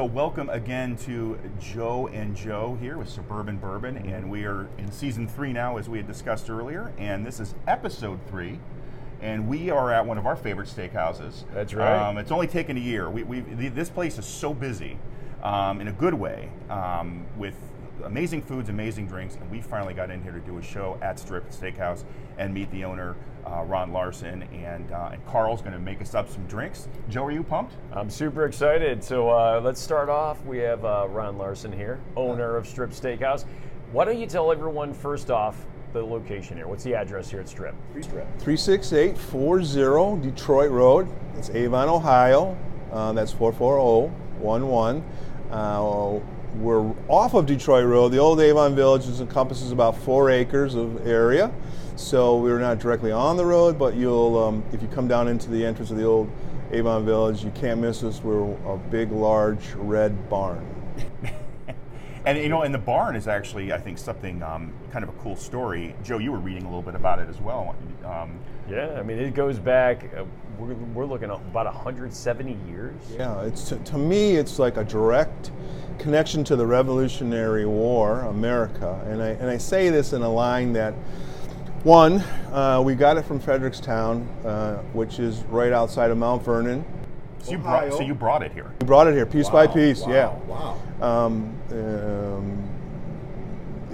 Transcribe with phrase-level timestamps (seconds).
[0.00, 4.90] So, welcome again to Joe and Joe here with Suburban Bourbon, and we are in
[4.90, 8.58] season three now, as we had discussed earlier, and this is episode three.
[9.20, 11.44] And we are at one of our favorite steakhouses.
[11.52, 12.08] That's right.
[12.08, 13.10] Um, it's only taken a year.
[13.10, 14.96] We, we, this place is so busy,
[15.42, 17.56] um, in a good way, um, with
[18.02, 21.18] amazing foods, amazing drinks, and we finally got in here to do a show at
[21.18, 22.04] Strip Steakhouse
[22.38, 26.14] and meet the owner, uh, Ron Larson, and, uh, and Carl's going to make us
[26.14, 26.88] up some drinks.
[27.08, 27.74] Joe, are you pumped?
[27.92, 29.02] I'm super excited.
[29.02, 30.44] So uh, let's start off.
[30.44, 33.44] We have uh, Ron Larson here, owner of Strip Steakhouse.
[33.92, 36.68] Why don't you tell everyone first off the location here?
[36.68, 37.74] What's the address here at Strip?
[38.00, 38.26] Strip.
[38.38, 41.08] 36840 Detroit Road.
[41.36, 42.56] It's Avon, Ohio.
[42.92, 45.04] Uh, that's 44011.
[45.50, 46.20] Uh,
[46.56, 48.08] we're off of Detroit Road.
[48.10, 51.52] The old Avon Village is, encompasses about four acres of area.
[52.00, 55.50] So we're not directly on the road, but you'll, um, if you come down into
[55.50, 56.30] the entrance of the old
[56.72, 58.22] Avon Village, you can't miss us.
[58.24, 60.66] We're a big, large red barn.
[62.26, 65.12] And you know, and the barn is actually, I think, something um, kind of a
[65.22, 65.94] cool story.
[66.04, 67.74] Joe, you were reading a little bit about it as well.
[68.04, 68.38] Um,
[68.68, 70.24] Yeah, I mean, it goes back, uh,
[70.58, 72.94] we're, we're looking at about 170 years.
[73.16, 75.50] Yeah, it's to, to me, it's like a direct
[75.98, 79.02] connection to the Revolutionary War, America.
[79.06, 80.92] And I, and I say this in a line that,
[81.84, 82.20] one,
[82.52, 86.84] uh, we got it from Frederickstown, uh, which is right outside of Mount Vernon.
[87.42, 88.74] so, you brought, so you brought it here.
[88.80, 90.28] We brought it here piece by piece, wow, yeah.
[90.46, 91.26] wow.
[91.26, 92.68] Um, um,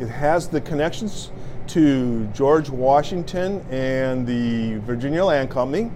[0.00, 1.30] it has the connections
[1.68, 5.90] to George Washington and the Virginia Land Company.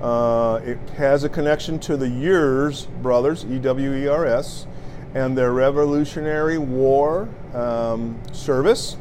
[0.00, 4.66] Uh, it has a connection to the Ewers brothers, E W E R S,
[5.14, 8.96] and their Revolutionary War um, service.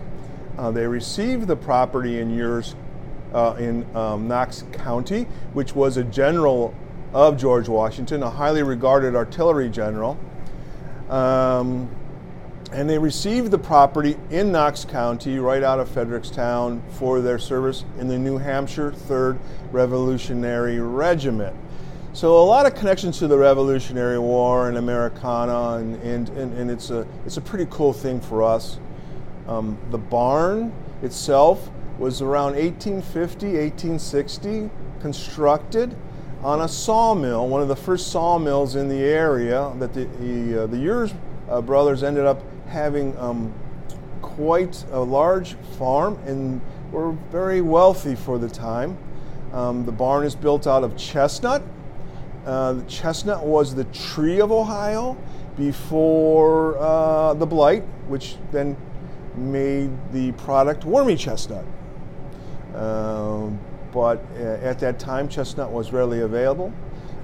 [0.57, 2.75] Uh, they received the property in years
[3.33, 6.73] uh, in um, Knox County, which was a general
[7.13, 10.17] of George Washington, a highly regarded artillery general.
[11.09, 11.89] Um,
[12.71, 17.85] and they received the property in Knox County, right out of Frederickstown, for their service
[17.99, 19.37] in the New Hampshire 3rd
[19.71, 21.55] Revolutionary Regiment.
[22.13, 26.71] So a lot of connections to the Revolutionary War and Americana, and, and, and, and
[26.71, 28.79] it's, a, it's a pretty cool thing for us.
[29.47, 35.95] Um, the barn itself was around 1850, 1860, constructed
[36.43, 40.67] on a sawmill, one of the first sawmills in the area that the, the, uh,
[40.67, 41.13] the
[41.49, 43.53] uh, brothers ended up having um,
[44.21, 46.59] quite a large farm and
[46.91, 48.97] were very wealthy for the time.
[49.53, 51.61] Um, the barn is built out of chestnut.
[52.45, 55.15] Uh, the chestnut was the tree of Ohio
[55.55, 58.75] before uh, the blight, which then
[59.37, 61.65] made the product wormy chestnut.
[62.75, 63.59] Um,
[63.91, 66.73] but uh, at that time, chestnut was readily available.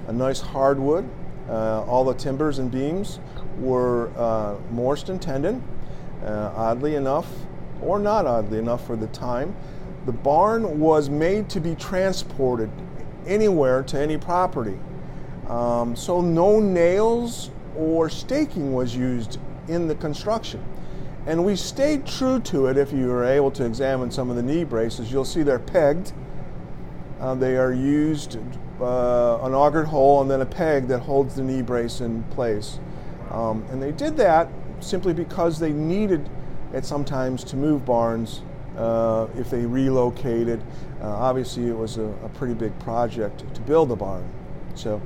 [0.06, 1.08] A nice hardwood.
[1.48, 3.18] Uh, all the timbers and beams
[3.58, 4.56] were uh,
[5.08, 5.62] and tenon,
[6.24, 7.26] uh, oddly enough,
[7.82, 9.54] or not oddly enough for the time.
[10.06, 12.70] The barn was made to be transported
[13.26, 14.78] anywhere to any property.
[15.48, 19.38] Um, so no nails or staking was used
[19.68, 20.64] in the construction.
[21.26, 22.76] And we stayed true to it.
[22.76, 26.12] If you were able to examine some of the knee braces, you'll see they're pegged.
[27.20, 28.36] Uh, they are used
[28.80, 32.80] uh, an augered hole and then a peg that holds the knee brace in place.
[33.30, 34.48] Um, and they did that
[34.80, 36.28] simply because they needed
[36.72, 38.42] at sometimes to move barns
[38.76, 40.62] uh, if they relocated.
[41.00, 44.26] Uh, obviously, it was a, a pretty big project to build a barn.
[44.74, 45.02] So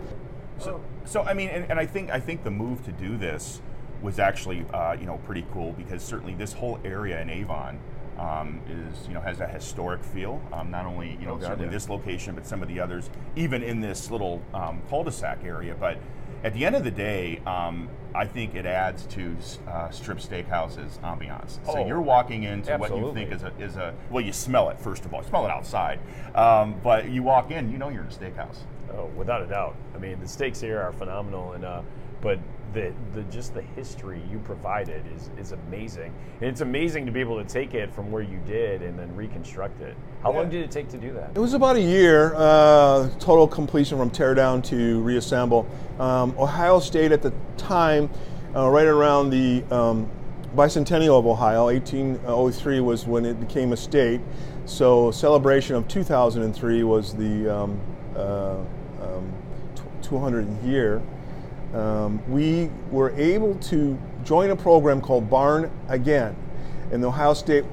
[0.58, 3.60] So, so I mean, and, and I think I think the move to do this
[4.04, 7.80] was actually uh, you know pretty cool because certainly this whole area in Avon
[8.18, 10.40] um, is you know has a historic feel.
[10.52, 11.70] Um, not only you know Oh, God, certainly yeah.
[11.72, 15.74] this location, but some of the others, even in this little um, cul-de-sac area.
[15.74, 15.98] But
[16.44, 19.34] at the end of the day, um, I think it adds to
[19.66, 21.52] uh, Strip Steakhouse's ambiance.
[21.64, 24.68] So Oh, you're walking into what you think is a, is a well, you smell
[24.68, 25.98] it first of all, You smell it outside,
[26.34, 28.58] um, but you walk in, you know you're in a steakhouse.
[28.92, 29.74] Oh, without a doubt.
[29.94, 31.82] I mean, the steaks here are phenomenal, and uh,
[32.20, 32.38] but
[32.74, 36.12] the, the just the history you provided is is amazing.
[36.40, 39.14] And it's amazing to be able to take it from where you did and then
[39.14, 39.96] reconstruct it.
[40.22, 41.30] How long did it take to do that?
[41.34, 45.66] It was about a year, uh, total completion from tear down to reassemble.
[45.98, 48.10] Um, Ohio State at the time,
[48.54, 50.10] uh, right around the um,
[50.54, 54.20] bicentennial of Ohio, 1803 was when it became a state.
[54.66, 57.80] So celebration of 2003 was the um,
[58.16, 58.56] uh,
[59.02, 59.32] um,
[59.74, 61.02] tw- 200th year.
[61.74, 66.36] Um, we were able to join a program called Barn Again
[66.92, 67.64] in the Ohio State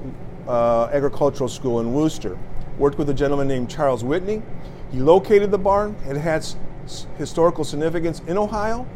[0.48, 2.36] uh, Agricultural School in Wooster.
[2.78, 4.42] Worked with a gentleman named Charles Whitney.
[4.90, 5.94] He located the barn.
[6.06, 8.86] It had s- s- historical significance in Ohio,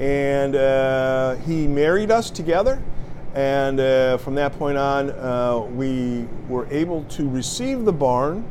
[0.00, 2.82] and uh, he married us together.
[3.34, 8.48] And uh, from that point on, uh, we were able to receive the barn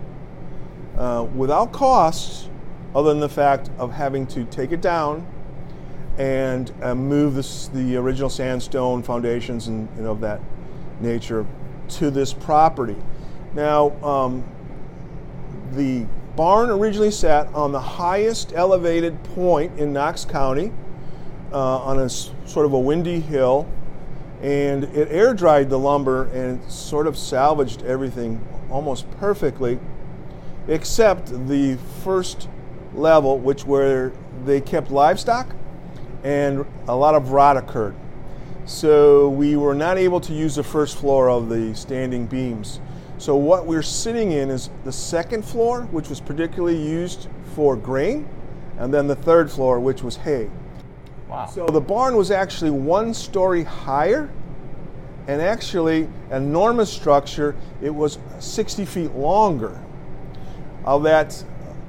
[0.97, 2.49] uh, without costs,
[2.93, 5.25] other than the fact of having to take it down
[6.17, 10.41] and uh, move this, the original sandstone foundations and, of that
[10.99, 11.45] nature
[11.89, 12.95] to this property.
[13.53, 14.43] Now, um,
[15.73, 16.05] the
[16.35, 20.71] barn originally sat on the highest elevated point in Knox County
[21.51, 23.67] uh, on a sort of a windy hill,
[24.41, 29.79] and it air dried the lumber and sort of salvaged everything almost perfectly,
[30.67, 32.49] except the first
[32.93, 34.11] level, which where
[34.45, 35.55] they kept livestock
[36.27, 37.95] and a lot of rot occurred.
[38.65, 42.81] So we were not able to use the first floor of the standing beams.
[43.17, 48.27] So what we're sitting in is the second floor, which was particularly used for grain,
[48.77, 50.49] and then the third floor, which was hay.
[51.29, 51.45] Wow.
[51.45, 54.29] So the barn was actually one story higher,
[55.27, 57.55] and actually an enormous structure.
[57.81, 59.81] It was 60 feet longer.
[60.83, 61.41] Of that,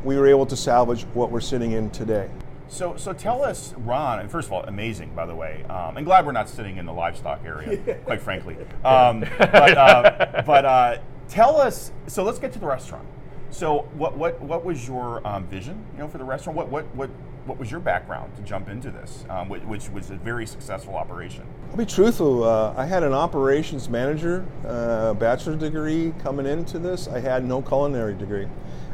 [0.04, 2.30] we were able to salvage what we're sitting in today.
[2.68, 4.20] So, so tell us, Ron.
[4.20, 5.64] And first of all, amazing, by the way.
[5.64, 8.56] Um, and glad we're not sitting in the livestock area, quite frankly.
[8.84, 10.98] Um, but uh, but uh,
[11.28, 11.92] tell us.
[12.06, 13.06] So let's get to the restaurant.
[13.50, 16.56] So, what what what was your um, vision, you know, for the restaurant?
[16.56, 17.10] What what what
[17.48, 20.94] what was your background to jump into this, um, which, which, was a very successful
[20.94, 21.44] operation?
[21.70, 22.44] I'll be truthful.
[22.44, 27.08] Uh, I had an operations manager uh, bachelor's degree coming into this.
[27.08, 28.46] I had no culinary degree.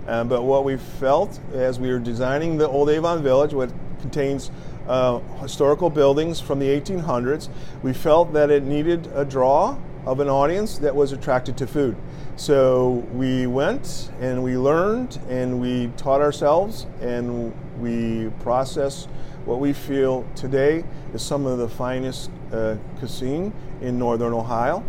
[0.07, 3.71] Um, but what we felt as we were designing the Old Avon Village, which
[4.01, 4.51] contains
[4.87, 7.49] uh, historical buildings from the 1800s,
[7.83, 11.97] we felt that it needed a draw of an audience that was attracted to food.
[12.37, 19.09] So we went and we learned and we taught ourselves and we processed
[19.45, 24.83] what we feel today is some of the finest uh, cuisine in northern Ohio.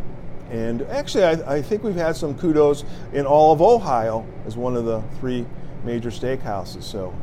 [0.55, 4.77] And actually, I, I, think we've had some kudos in all of Ohio as one
[4.77, 5.45] of the three
[5.83, 6.83] major steakhouses.
[6.83, 7.13] So,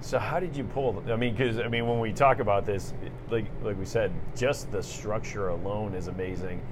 [0.00, 1.02] so how did you pull?
[1.10, 2.94] I mean, because I mean, when we talk about this,
[3.28, 6.62] like like we said, just the structure alone is amazing.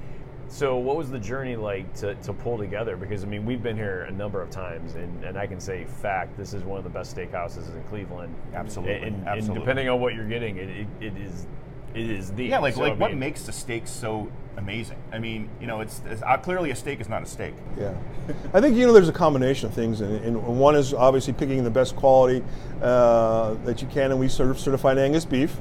[0.46, 2.96] So, what was the journey like to, to pull together?
[2.96, 5.84] Because I mean, we've been here a number of times, and, and I can say,
[5.84, 8.32] fact, this is one of the best steakhouses in Cleveland.
[8.54, 9.48] Absolutely, and, Absolutely.
[9.48, 11.46] and depending on what you're getting, it, it, it is
[11.94, 12.58] it is the yeah.
[12.58, 14.96] Like so, like I what makes the steak so amazing?
[15.12, 17.54] I mean, you know, it's, it's uh, clearly a steak is not a steak.
[17.78, 17.94] Yeah,
[18.54, 21.62] I think you know there's a combination of things, and, and one is obviously picking
[21.64, 22.42] the best quality
[22.80, 25.56] uh, that you can, and we serve certified Angus beef,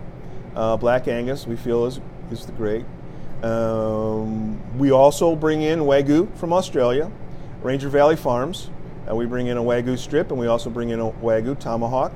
[0.56, 1.48] uh, black Angus.
[1.48, 2.00] We feel is
[2.31, 2.86] is the great.
[3.44, 7.12] Um, we also bring in wagyu from Australia,
[7.62, 8.69] Ranger Valley Farms.
[9.10, 12.13] Uh, we bring in a wagyu strip, and we also bring in a wagyu tomahawk.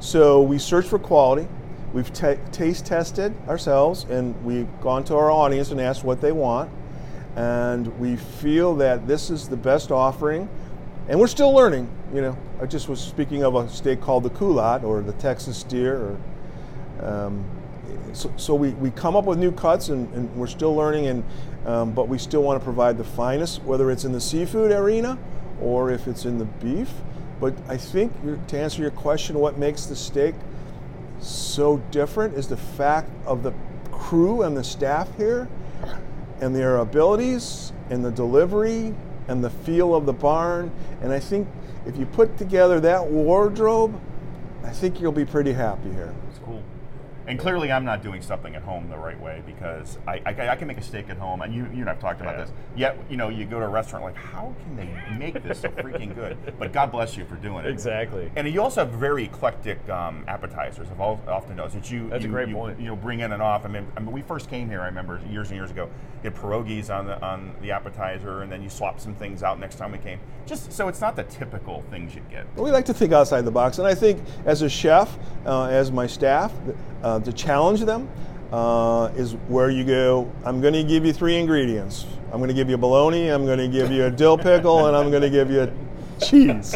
[0.00, 1.46] So we search for quality.
[1.92, 6.32] We've t- taste tested ourselves and we've gone to our audience and asked what they
[6.32, 6.70] want.
[7.36, 10.48] And we feel that this is the best offering.
[11.08, 11.88] And we're still learning.
[12.12, 15.58] You know, I just was speaking of a steak called the culotte or the Texas
[15.58, 16.18] steer.
[17.00, 17.44] Or, um,
[18.12, 21.24] so, so we, we come up with new cuts and, and we're still learning, and,
[21.66, 25.18] um, but we still want to provide the finest, whether it's in the seafood arena
[25.60, 26.90] or if it's in the beef.
[27.40, 28.12] But I think
[28.48, 30.34] to answer your question, what makes the steak
[31.20, 33.52] so different is the fact of the
[33.90, 35.48] crew and the staff here
[36.40, 38.94] and their abilities and the delivery
[39.28, 40.70] and the feel of the barn.
[41.00, 41.48] And I think
[41.86, 44.00] if you put together that wardrobe,
[44.64, 46.14] I think you'll be pretty happy here.
[47.26, 47.30] It's cool.
[47.30, 50.56] And clearly, I'm not doing something at home the right way because I, I, I
[50.56, 52.44] can make a steak at home, and you, you and I've talked about Yeah.
[52.44, 52.52] this.
[52.76, 55.68] Yet, you know, you go to a restaurant like, how can they make this so
[55.70, 56.36] freaking good?
[56.58, 57.70] But God bless you for doing it.
[57.70, 58.30] exactly.
[58.36, 60.88] And you also have very eclectic um, appetizers.
[60.90, 62.78] I've al- often noticed that you That's a you, great you, point.
[62.80, 63.64] You know, bring in and off.
[63.64, 64.80] I mean, I mean, we first came here.
[64.80, 65.88] I remember years and years ago.
[66.22, 69.60] You had pierogies on the on the appetizer, and then you swap some things out
[69.60, 70.18] next time we came.
[70.46, 72.46] Just so it's not the typical things you get.
[72.56, 75.92] We like to think outside the box, and I think as a chef, uh, as
[75.92, 76.52] my staff,
[77.02, 78.08] uh, to challenge them
[78.52, 80.30] uh, is where you go.
[80.44, 82.06] I'm going to give you three ingredients.
[82.32, 83.28] I'm going to give you a bologna.
[83.28, 85.72] I'm going to give you a dill pickle, and I'm going to give you
[86.20, 86.74] cheese.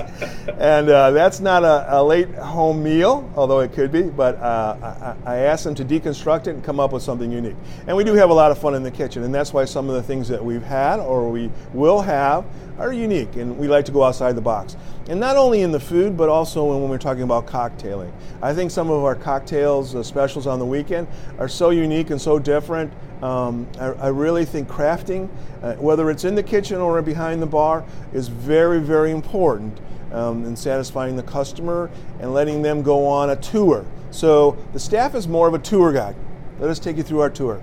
[0.58, 4.02] And uh, that's not a, a late home meal, although it could be.
[4.02, 7.56] But uh, I, I asked them to deconstruct it and come up with something unique.
[7.86, 9.88] And we do have a lot of fun in the kitchen, and that's why some
[9.88, 12.44] of the things that we've had or we will have
[12.80, 14.76] are unique, and we like to go outside the box.
[15.08, 18.10] And not only in the food, but also when we're talking about cocktailing.
[18.40, 21.06] I think some of our cocktails uh, specials on the weekend
[21.38, 22.92] are so unique and so different.
[23.22, 25.28] Um, I, I really think crafting,
[25.62, 27.84] uh, whether it's in the kitchen or behind the bar,
[28.14, 29.78] is very, very important
[30.12, 35.14] um, in satisfying the customer and letting them go on a tour So the staff
[35.14, 36.16] is more of a tour guide.
[36.58, 37.56] Let us take you through our tour,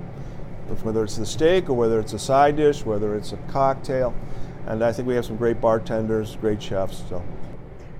[0.83, 4.13] whether it's the steak or whether it's a side dish, whether it's a cocktail.
[4.67, 7.03] And I think we have some great bartenders, great chefs.
[7.09, 7.23] So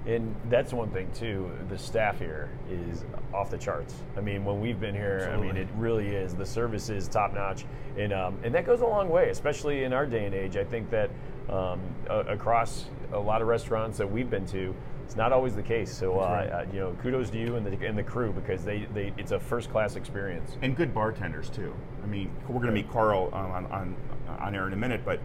[0.05, 1.49] And that's one thing too.
[1.69, 3.95] The staff here is off the charts.
[4.17, 6.35] I mean, when we've been here, I mean, it really is.
[6.35, 7.65] The service is top notch,
[7.97, 10.57] and um, and that goes a long way, especially in our day and age.
[10.57, 11.09] I think that
[11.49, 15.63] um, a- across a lot of restaurants that we've been to, it's not always the
[15.63, 15.93] case.
[15.93, 18.87] So, uh, uh, you know, kudos to you and the and the crew because they,
[18.93, 20.57] they it's a first class experience.
[20.61, 21.73] and good bartenders too.
[22.03, 23.95] I mean, we're going to meet Carl um, on, on
[24.39, 25.19] on air in a minute, but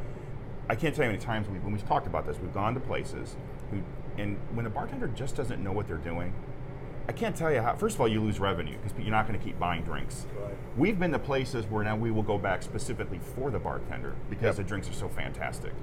[0.72, 2.72] I can't tell you how many times we when we've talked about this, we've gone
[2.72, 3.36] to places,
[3.70, 3.82] who,
[4.16, 6.32] and when a bartender just doesn't know what they're doing,
[7.06, 7.76] I can't tell you how.
[7.76, 10.26] First of all, you lose revenue because you're not going to keep buying drinks.
[10.78, 14.56] We've been to places where now we will go back specifically for the bartender because
[14.56, 15.74] the drinks are so fantastic.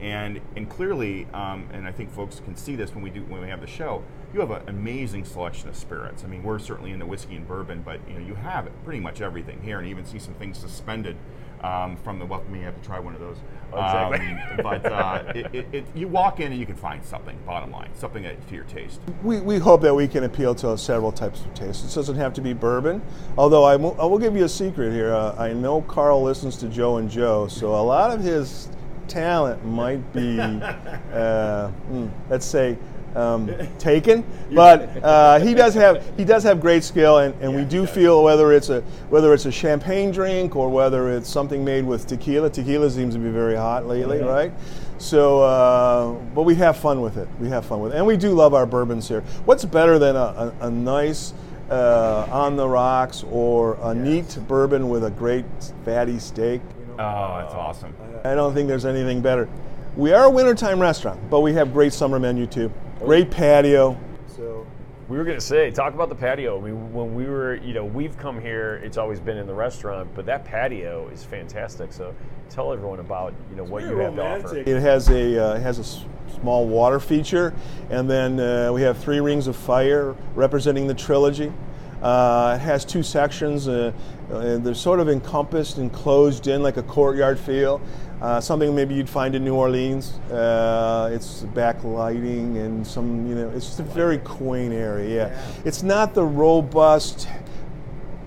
[0.00, 3.42] And and clearly, um, and I think folks can see this when we do when
[3.42, 4.02] we have the show.
[4.34, 6.24] You have an amazing selection of spirits.
[6.24, 9.20] I mean, we're certainly into whiskey and bourbon, but you know you have pretty much
[9.20, 11.16] everything here, and you even see some things suspended
[11.62, 12.26] um, from the.
[12.26, 13.36] Well, You have to try one of those.
[13.72, 14.18] Exactly.
[14.18, 17.36] Um, but uh, it, it, it, you walk in and you can find something.
[17.46, 19.00] Bottom line, something that, to your taste.
[19.22, 21.82] we, we hope that we can appeal to several types of tastes.
[21.82, 23.00] This doesn't have to be bourbon,
[23.38, 25.14] although I will, I will give you a secret here.
[25.14, 28.68] Uh, I know Carl listens to Joe and Joe, so a lot of his
[29.08, 30.38] talent might be,
[31.12, 32.78] uh, hmm, let's say,
[33.14, 34.24] um, taken.
[34.52, 38.22] But uh, he does have he does have great skill, and, and we do feel
[38.22, 42.50] whether it's a whether it's a champagne drink or whether it's something made with tequila.
[42.50, 44.52] Tequila seems to be very hot lately, right?
[44.98, 47.28] So, uh, but we have fun with it.
[47.40, 49.22] We have fun with it, and we do love our bourbons here.
[49.46, 51.34] What's better than a, a, a nice
[51.70, 55.44] uh, on the rocks or a neat bourbon with a great
[55.84, 56.60] fatty steak?
[56.92, 57.94] Oh, that's awesome.
[58.24, 59.48] I don't think there's anything better.
[59.96, 62.72] We are a wintertime restaurant, but we have great summer menu too.
[63.04, 63.98] Great patio.
[64.36, 64.66] So
[65.08, 66.58] We were going to say, talk about the patio.
[66.58, 69.54] I mean, when we were, you know, we've come here, it's always been in the
[69.54, 71.92] restaurant, but that patio is fantastic.
[71.92, 72.14] So
[72.48, 74.56] tell everyone about, you know, what you have to offer.
[74.56, 76.04] It has a uh, it has a s-
[76.40, 77.52] small water feature,
[77.90, 81.52] and then uh, we have three rings of fire representing the trilogy.
[82.00, 83.68] Uh, it has two sections.
[83.68, 83.92] Uh,
[84.32, 87.80] uh, they're sort of encompassed and closed in like a courtyard feel.
[88.20, 90.12] Uh, something maybe you'd find in New Orleans.
[90.30, 95.28] Uh, it's backlighting and some, you know, it's just a very quaint area.
[95.28, 97.28] Yeah, it's not the robust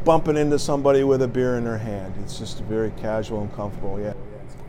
[0.03, 2.13] bumping into somebody with a beer in their hand.
[2.21, 4.00] It's just very casual and comfortable.
[4.00, 4.13] Yeah.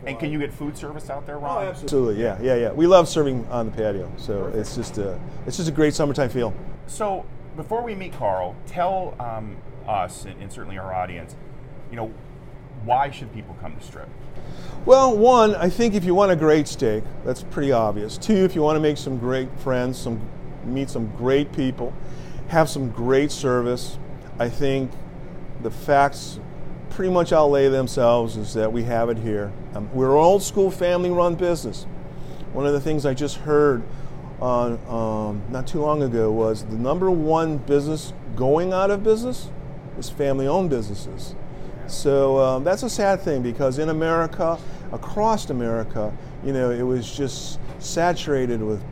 [0.05, 1.65] And can you get food service out there, Ron?
[1.65, 2.71] Oh, Absolutely, yeah, yeah, yeah.
[2.71, 6.29] We love serving on the patio, so it's just a it's just a great summertime
[6.29, 6.53] feel.
[6.87, 7.25] So
[7.57, 11.35] before we meet Carl, tell um, us and, and certainly our audience,
[11.89, 12.11] you know,
[12.83, 14.09] why should people come to Strip?
[14.85, 18.17] Well, one, I think if you want a great steak, that's pretty obvious.
[18.17, 20.21] Two, if you want to make some great friends, some
[20.63, 21.93] meet some great people,
[22.49, 23.97] have some great service,
[24.39, 24.91] I think
[25.61, 26.39] the facts
[26.89, 29.51] pretty much outlay themselves is that we have it here.
[29.75, 31.83] Um, we're an old school family run business.
[32.53, 33.83] One of the things I just heard
[34.41, 39.49] um, not too long ago was the number one business going out of business
[39.97, 41.35] is family owned businesses.
[41.87, 44.59] So um, that's a sad thing because in America,
[44.91, 48.83] across America, you know, it was just saturated with,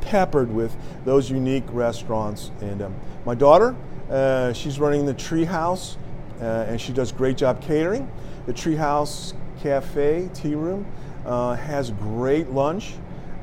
[0.00, 2.52] peppered with those unique restaurants.
[2.60, 2.94] And um,
[3.24, 3.76] my daughter,
[4.08, 5.96] uh, she's running the Treehouse,
[6.40, 8.10] uh, and she does great job catering.
[8.46, 10.86] The Treehouse Cafe Tea Room
[11.26, 12.94] uh, has great lunch,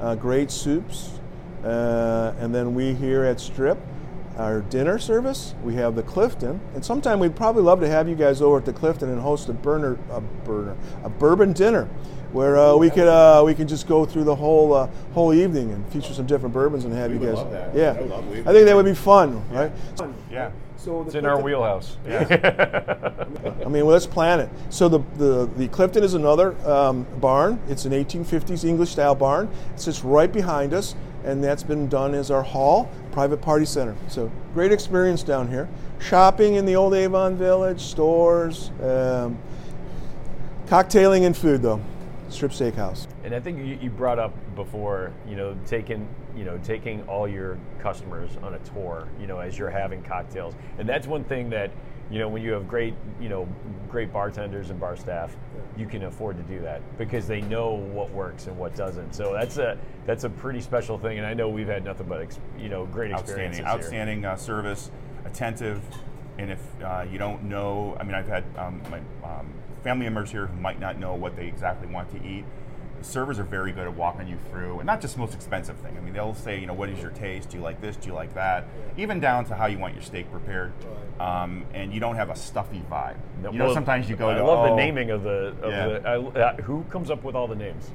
[0.01, 1.19] uh, great soups,
[1.63, 3.77] uh, and then we here at Strip
[4.37, 5.53] our dinner service.
[5.63, 8.65] We have the Clifton, and sometime we'd probably love to have you guys over at
[8.65, 11.85] the Clifton and host a burner, a burner, a bourbon dinner,
[12.31, 15.71] where uh, we could uh, we could just go through the whole uh, whole evening
[15.71, 17.37] and feature some different bourbons and have you guys.
[17.75, 17.91] Yeah,
[18.45, 19.71] I think that would be fun, right?
[20.31, 20.51] Yeah.
[20.77, 21.97] So It's in our wheelhouse.
[22.07, 22.19] Yeah.
[23.65, 24.49] I mean, well, let's plan it.
[24.69, 27.59] So the, the, the Clifton is another um, barn.
[27.67, 29.49] It's an 1850s English style barn.
[29.73, 30.95] It sits right behind us,
[31.27, 33.95] and that's been done as our hall, private party center.
[34.07, 35.67] So great experience down here.
[35.99, 39.37] Shopping in the old Avon Village, stores, um,
[40.67, 41.81] cocktailing and food though.
[42.29, 43.07] Strip Steakhouse.
[43.23, 47.27] And I think you, you brought up before, you know, taking you know taking all
[47.27, 51.49] your customers on a tour, you know, as you're having cocktails, and that's one thing
[51.49, 51.71] that
[52.09, 53.47] you know when you have great you know
[53.89, 55.35] great bartenders and bar staff,
[55.77, 59.13] you can afford to do that because they know what works and what doesn't.
[59.13, 62.21] So that's a that's a pretty special thing, and I know we've had nothing but
[62.21, 64.25] ex, you know great experiences Outstanding, here.
[64.25, 64.91] outstanding uh, service,
[65.25, 65.81] attentive,
[66.37, 70.31] and if uh, you don't know, I mean, I've had um, my um, family members
[70.31, 72.45] here who might not know what they exactly want to eat.
[73.07, 75.95] Servers are very good at walking you through, and not just the most expensive thing.
[75.97, 77.49] I mean, they'll say, you know, what is your taste?
[77.49, 77.95] Do you like this?
[77.95, 78.65] Do you like that?
[78.97, 80.71] Even down to how you want your steak prepared.
[81.19, 83.15] Um, and you don't have a stuffy vibe.
[83.41, 84.45] No, you know, well, sometimes you go to I to.
[84.45, 85.55] love the "Oh, naming of the.
[85.63, 85.87] Of Yeah.
[85.87, 87.89] the I, uh, who comes up with all the names?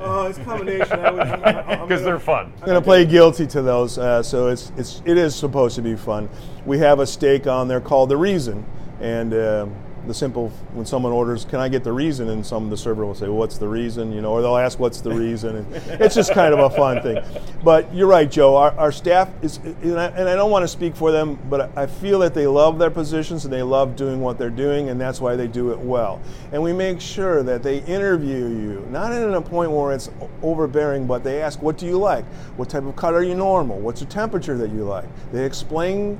[0.00, 0.98] Uh, it's a combination.
[0.98, 2.52] I would, I'm Because they're fun.
[2.60, 5.94] I'm gonna play guilty to those, uh, so it's it's it is supposed to be
[5.94, 6.28] fun.
[6.66, 8.64] We have a steak on there called the Reason,
[9.00, 9.74] and um
[10.06, 13.14] the simple when someone orders, "Can I get the Reason?" and some the server will
[13.14, 16.14] say, well, "What's the reason?" You know, or they'll ask, "What's the reason?" And it's
[16.14, 17.22] just kind of a fun thing.
[17.62, 18.56] But you're right, Joe.
[18.56, 21.76] Our, our staff is, and I, and I don't want to speak for them, but
[21.76, 25.00] I feel that they love their positions and they love doing what they're doing, and
[25.00, 26.20] that's why they do it well.
[26.52, 30.10] And we make sure that they interview you, not in a point where it's
[30.42, 32.24] overbearing, but they ask, "What do you like?
[32.56, 33.78] What type of cut are you normal?
[33.78, 36.18] What's the temperature that you like?" They explain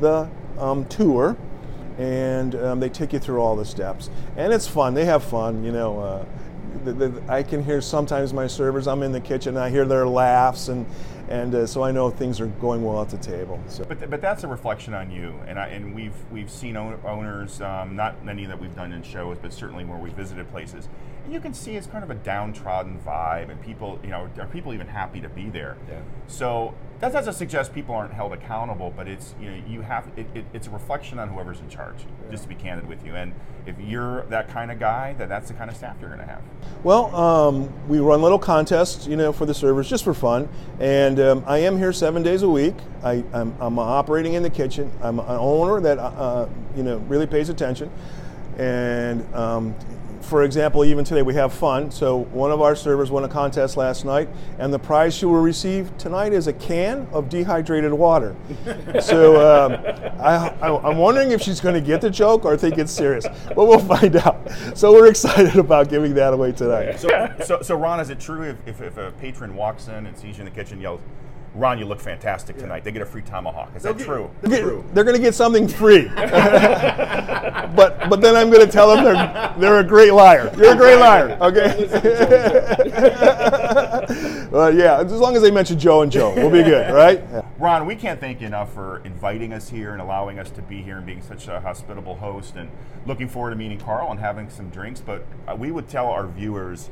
[0.00, 1.36] the um, tour,
[1.98, 4.94] and um, they take you through all the steps, and it's fun.
[4.94, 6.00] They have fun, you know.
[6.00, 6.24] Uh,
[6.84, 8.86] the, the, I can hear sometimes my servers.
[8.86, 9.56] I'm in the kitchen.
[9.56, 10.86] I hear their laughs, and
[11.28, 13.60] and uh, so I know things are going well at the table.
[13.66, 13.84] So.
[13.84, 17.60] But, th- but that's a reflection on you, and I, and we've we've seen owners,
[17.60, 20.88] um, not many that we've done in shows, but certainly where we visited places,
[21.26, 24.46] and you can see it's kind of a downtrodden vibe, and people, you know, are
[24.46, 25.76] people even happy to be there?
[25.88, 26.00] Yeah.
[26.28, 30.26] So that doesn't suggest people aren't held accountable, but it's you know you have it,
[30.34, 31.96] it, it's a reflection on whoever's in charge.
[32.30, 33.34] Just to be candid with you, and
[33.66, 36.26] if you're that kind of guy, then that's the kind of staff you're going to
[36.26, 36.42] have.
[36.84, 40.48] Well, um, we run little contests, you know, for the servers just for fun.
[40.78, 42.74] And um, I am here seven days a week.
[43.02, 44.92] I, I'm, I'm operating in the kitchen.
[45.02, 47.90] I'm an owner that, uh, you know, really pays attention.
[48.56, 49.74] And um,
[50.26, 51.90] for example, even today we have fun.
[51.90, 55.40] So one of our servers won a contest last night, and the prize she will
[55.40, 58.34] receive tonight is a can of dehydrated water.
[59.00, 59.72] so um,
[60.20, 63.26] I, I, I'm wondering if she's going to get the joke or think it's serious,
[63.48, 64.50] but we'll find out.
[64.74, 66.98] So we're excited about giving that away tonight.
[66.98, 70.18] So, so, so Ron, is it true if, if, if a patron walks in and
[70.18, 71.00] sees you in the kitchen, yells,
[71.56, 73.70] "Ron, you look fantastic tonight," they get a free tomahawk?
[73.76, 74.30] Is that true?
[74.42, 76.08] They're get- they're going to get something free.
[76.14, 80.52] but but then I'm going to tell them they're they're a great liar.
[80.56, 81.36] You're a great liar.
[81.46, 81.76] Okay.
[84.50, 87.22] well, yeah, as long as they mention Joe and Joe, we'll be good, right?
[87.30, 87.42] Yeah.
[87.58, 90.82] Ron, we can't thank you enough for inviting us here and allowing us to be
[90.82, 92.70] here and being such a hospitable host and
[93.06, 95.00] looking forward to meeting Carl and having some drinks.
[95.00, 96.90] But uh, we would tell our viewers,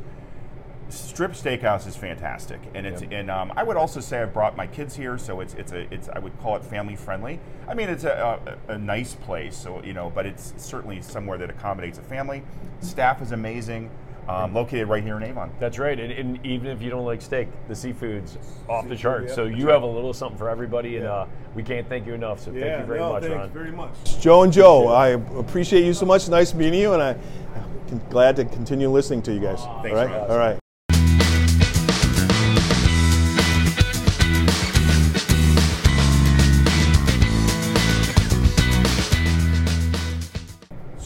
[0.94, 4.66] Strip Steakhouse is fantastic, and it's and um, I would also say I've brought my
[4.66, 7.40] kids here, so it's it's a it's I would call it family friendly.
[7.68, 11.38] I mean, it's a, a, a nice place, so you know, but it's certainly somewhere
[11.38, 12.42] that accommodates a family.
[12.80, 13.90] Staff is amazing.
[14.26, 15.52] Um, located right here in Avon.
[15.61, 16.00] That's right.
[16.00, 18.38] And, and even if you don't like steak, the seafood's
[18.70, 19.35] off the charts.
[19.35, 22.40] So you have a little something for everybody, and uh, we can't thank you enough.
[22.40, 23.50] So thank you very much, Ron.
[23.50, 23.92] very much.
[24.22, 26.26] Joe and Joe, I appreciate you so much.
[26.26, 27.16] Nice meeting you, and I,
[27.90, 29.61] I'm glad to continue listening to you guys.
[29.83, 30.30] Thanks, All right, Ron.
[30.30, 30.59] all right.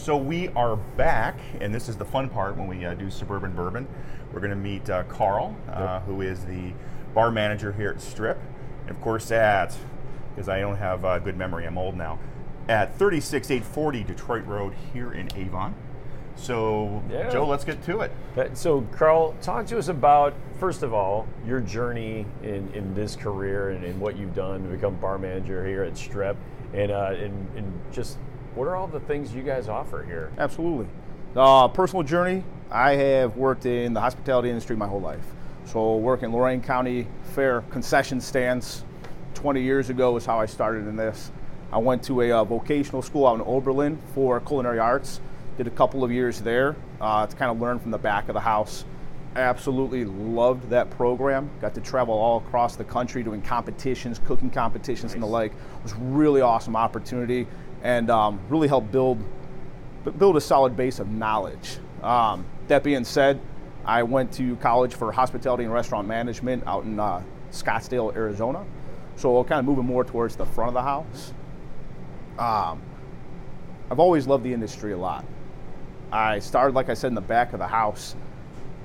[0.08, 3.54] So we are back, and this is the fun part when we uh, do Suburban
[3.54, 3.86] Bourbon.
[4.32, 6.72] We're going to meet uh, Carl, uh, who is the
[7.12, 8.40] bar manager here at Strip.
[8.86, 9.76] And of course, at,
[10.34, 12.18] because I don't have uh, good memory, I'm old now,
[12.70, 15.74] at 36840 Detroit Road here in Avon.
[16.36, 17.28] So, Yeah.
[17.28, 18.10] Joe, let's get to it.
[18.34, 23.14] That- So, Carl, talk to us about, first of all, your journey in, in this
[23.14, 26.38] career and, and what you've done to become bar manager here at Strip.
[26.72, 28.16] And, uh, and, and just
[28.58, 30.32] what are all the things you guys offer here?
[30.36, 30.88] Absolutely.
[31.36, 32.42] Uh, personal journey.
[32.72, 35.24] I have worked in the hospitality industry my whole life.
[35.64, 38.84] So, work in Lorain County Fair concession stands
[39.34, 41.30] 20 years ago is how I started in this.
[41.70, 45.20] I went to a uh, vocational school out in Oberlin for culinary arts.
[45.56, 48.34] Did a couple of years there uh, to kind of learn from the back of
[48.34, 48.84] the house.
[49.36, 51.48] Absolutely loved that program.
[51.60, 55.52] Got to travel all across the country doing competitions, cooking competitions, and the like.
[55.52, 57.46] It was really awesome opportunity,
[57.82, 59.22] and um, really help build
[60.18, 61.78] build a solid base of knowledge.
[62.02, 63.40] Um, that being said,
[63.84, 68.64] I went to college for hospitality and restaurant management out in uh, Scottsdale, Arizona.
[69.16, 71.32] So kind of moving more towards the front of the house.
[72.38, 72.80] Um,
[73.90, 75.24] I've always loved the industry a lot.
[76.12, 78.14] I started, like I said, in the back of the house.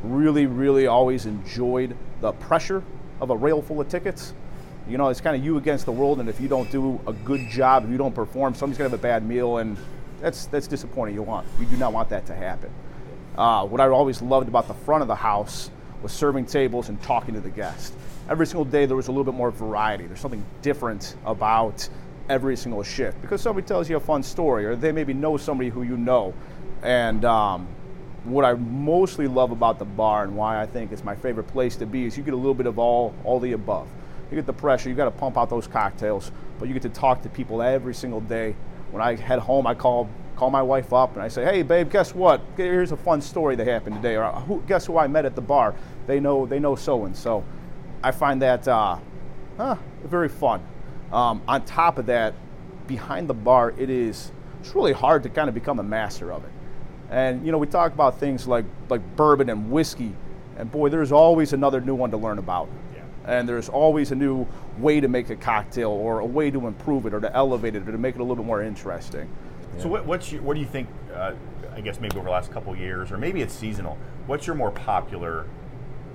[0.04, 2.84] Really, really always enjoyed the pressure
[3.22, 4.34] of a rail full of tickets.
[4.88, 7.14] You know, it's kind of you against the world, and if you don't do a
[7.14, 9.78] good job, if you don't perform, somebody's gonna have a bad meal, and
[10.20, 11.16] that's that's disappointing.
[11.16, 12.70] You want you do not want that to happen.
[13.38, 17.02] Uh, what I always loved about the front of the house was serving tables and
[17.02, 17.96] talking to the guests.
[18.30, 20.06] Every single day there was a little bit more variety.
[20.06, 21.88] There's something different about
[22.30, 25.70] every single shift because somebody tells you a fun story, or they maybe know somebody
[25.70, 26.34] who you know,
[26.82, 27.68] and um,
[28.26, 31.78] what I mostly love about the bar and why I think it's my favorite place
[31.78, 33.88] to be is you get a little bit of all all the above.
[34.34, 36.90] You get the pressure, you got to pump out those cocktails, but you get to
[36.90, 38.56] talk to people every single day.
[38.90, 41.92] When I head home, I call call my wife up and I say, "Hey, babe,
[41.92, 42.42] guess what?
[42.58, 45.42] Here's a fun story that happened today." Or who, guess who I met at the
[45.42, 45.76] bar?
[46.08, 47.44] They know they know so and so.
[48.02, 48.98] I find that uh,
[49.60, 50.66] uh, very fun.
[51.12, 52.34] Um, on top of that,
[52.88, 56.44] behind the bar, it is it's really hard to kind of become a master of
[56.44, 56.52] it.
[57.12, 60.16] And you know, we talk about things like like bourbon and whiskey,
[60.58, 62.68] and boy, there's always another new one to learn about.
[63.24, 63.40] Yeah.
[63.40, 67.06] And there's always a new way to make a cocktail, or a way to improve
[67.06, 69.30] it, or to elevate it, or to make it a little bit more interesting.
[69.80, 70.88] So what, what's your, what do you think?
[71.14, 71.34] Uh,
[71.74, 73.98] I guess maybe over the last couple of years, or maybe it's seasonal.
[74.28, 75.48] What's your more popular?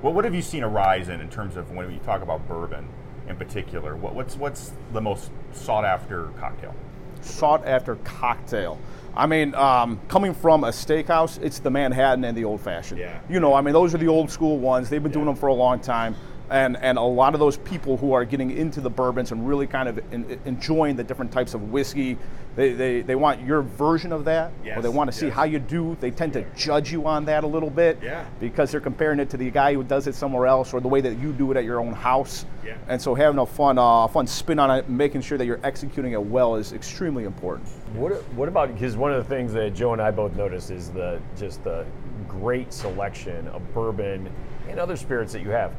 [0.00, 2.46] What what have you seen a rise in in terms of when you talk about
[2.46, 2.88] bourbon
[3.28, 3.96] in particular?
[3.96, 6.74] What, what's what's the most sought after cocktail?
[7.20, 8.78] sought after cocktail.
[9.16, 13.00] I mean, um, coming from a steakhouse, it's the Manhattan and the old fashioned.
[13.00, 13.18] Yeah.
[13.28, 14.88] You know, I mean, those are the old school ones.
[14.88, 16.14] They've been doing them for a long time.
[16.50, 19.66] And, and a lot of those people who are getting into the bourbons and really
[19.66, 22.16] kind of en- enjoying the different types of whiskey,
[22.56, 25.34] they, they, they want your version of that, or they want to see yes.
[25.34, 25.96] how you do.
[26.00, 28.24] They tend to judge you on that a little bit Yeah.
[28.40, 31.00] because they're comparing it to the guy who does it somewhere else or the way
[31.02, 32.46] that you do it at your own house.
[32.64, 32.76] Yeah.
[32.88, 36.12] And so having a fun, uh, fun spin on it, making sure that you're executing
[36.12, 37.68] it well is extremely important.
[37.94, 40.90] What what about because one of the things that Joe and I both noticed is
[40.90, 41.86] the just the
[42.28, 44.30] great selection of bourbon
[44.68, 45.72] and other spirits that you have.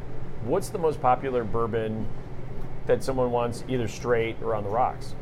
[0.44, 2.08] What's the most popular bourbon
[2.86, 5.16] that someone wants either straight or on the rocks?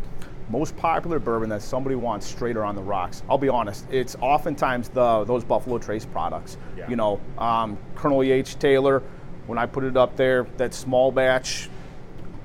[0.50, 3.24] most popular bourbon that somebody wants straight or on the rocks.
[3.30, 6.58] I'll be honest, it's oftentimes the those Buffalo Trace products.
[6.78, 6.90] Yeah.
[6.90, 8.58] You know, um, Colonel E.H.
[8.60, 9.04] Taylor.
[9.46, 11.70] When I put it up there, that small batch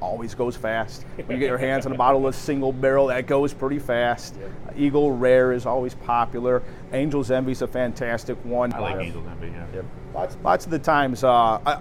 [0.03, 1.05] always goes fast.
[1.17, 4.35] When you get your hands on a bottle of single barrel, that goes pretty fast.
[4.77, 6.63] Eagle Rare is always popular.
[6.91, 8.73] Angel's Envy is a fantastic one.
[8.75, 9.49] I like Angel's Envy.
[9.49, 9.67] Yeah.
[9.75, 9.85] Yep.
[10.15, 11.31] Lots, lots of the times, uh,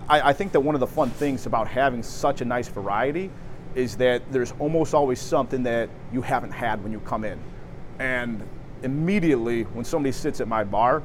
[0.08, 3.30] I, I think that one of the fun things about having such a nice variety
[3.76, 7.40] is that there's almost always something that you haven't had when you come in.
[8.00, 8.44] And
[8.84, 11.04] immediately, when somebody sits at my bar,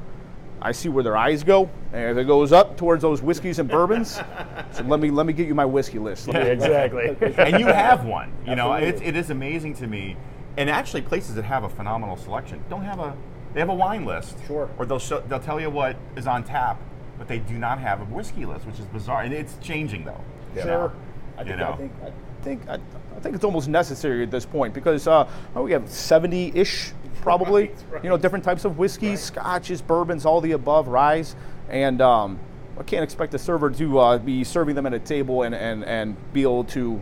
[0.61, 3.69] I see where their eyes go, and if it goes up towards those whiskeys and
[3.69, 4.19] bourbons,
[4.71, 6.27] so let me let me get you my whiskey list.
[6.27, 7.15] Let me- exactly.
[7.37, 8.31] and you have one.
[8.45, 10.17] You know, it's, it is amazing to me.
[10.57, 13.15] And actually, places that have a phenomenal selection don't have a.
[13.53, 14.37] They have a wine list.
[14.45, 14.69] Sure.
[14.77, 16.79] Or they'll show, they'll tell you what is on tap,
[17.17, 19.21] but they do not have a whiskey list, which is bizarre.
[19.21, 20.21] And it's changing though.
[20.61, 20.91] Sure.
[21.37, 21.71] I think, know.
[21.71, 22.73] I think, I think, I,
[23.15, 26.93] I think it's almost necessary at this point because uh, we have 70-ish
[27.27, 28.03] probably, Right, right.
[28.03, 31.35] you know, different types of whiskeys, scotches, bourbons, all the above, ryes,
[31.69, 32.39] and um,
[32.79, 35.83] I can't expect a server to uh, be serving them at a table and, and,
[35.83, 36.93] and be able to.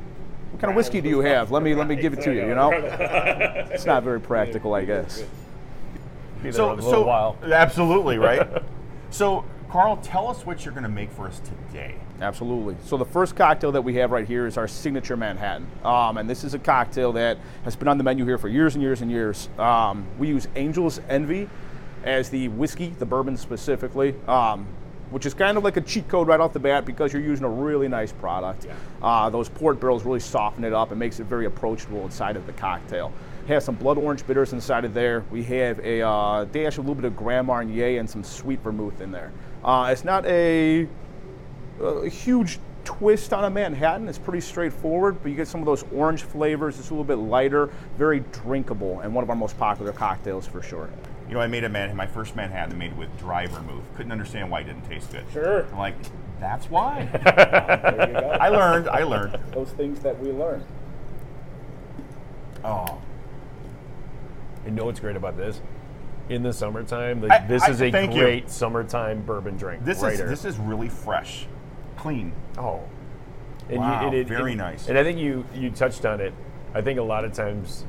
[0.52, 1.52] What kind of whiskey do you have?
[1.52, 2.48] Let me let me give it to you.
[2.48, 5.24] You know, it's not very practical, I guess.
[6.52, 7.38] So, so while.
[7.44, 8.48] absolutely right.
[9.10, 11.96] so, Carl, tell us what you're going to make for us today.
[12.22, 12.78] Absolutely.
[12.86, 16.30] So the first cocktail that we have right here is our signature Manhattan, um, and
[16.30, 19.02] this is a cocktail that has been on the menu here for years and years
[19.02, 19.50] and years.
[19.58, 21.50] Um, we use Angel's Envy
[22.06, 24.66] as the whiskey, the bourbon specifically, um,
[25.10, 27.46] which is kind of like a cheat code right off the bat because you're using
[27.46, 28.66] a really nice product.
[29.02, 32.46] Uh, those port barrels really soften it up and makes it very approachable inside of
[32.46, 33.12] the cocktail.
[33.48, 35.24] Have some blood orange bitters inside of there.
[35.32, 39.02] We have a uh, dash, a little bit of Grand Marnier, and some sweet vermouth
[39.02, 39.32] in there.
[39.64, 40.88] Uh, it's not a
[41.82, 44.08] a huge twist on a Manhattan.
[44.08, 46.80] It's pretty straightforward, but you get some of those orange flavors.
[46.80, 50.62] It's a little bit lighter, very drinkable, and one of our most popular cocktails for
[50.62, 50.90] sure.
[51.28, 53.84] You know, I made a man my first Manhattan made with dry vermouth.
[53.98, 55.26] Couldn't understand why it didn't taste good.
[55.34, 55.66] Sure.
[55.72, 55.96] I'm like,
[56.40, 57.10] that's why.
[57.24, 58.30] There you go.
[58.40, 58.88] I learned.
[58.90, 59.40] I learned.
[59.52, 60.64] Those things that we learn.
[62.64, 63.00] Oh,
[64.66, 65.62] You know what's great about this?
[66.30, 68.22] In the summertime, I- this I- is a thank you.
[68.22, 69.84] great summertime bourbon drink.
[69.86, 70.28] this right is here.
[70.30, 71.46] this is really fresh,
[72.06, 72.32] clean.
[72.60, 72.82] Oh,
[73.68, 74.88] and Wow, and very and- nice.
[74.90, 76.34] And I think you you touched on it.
[76.76, 77.84] I think a lot of times,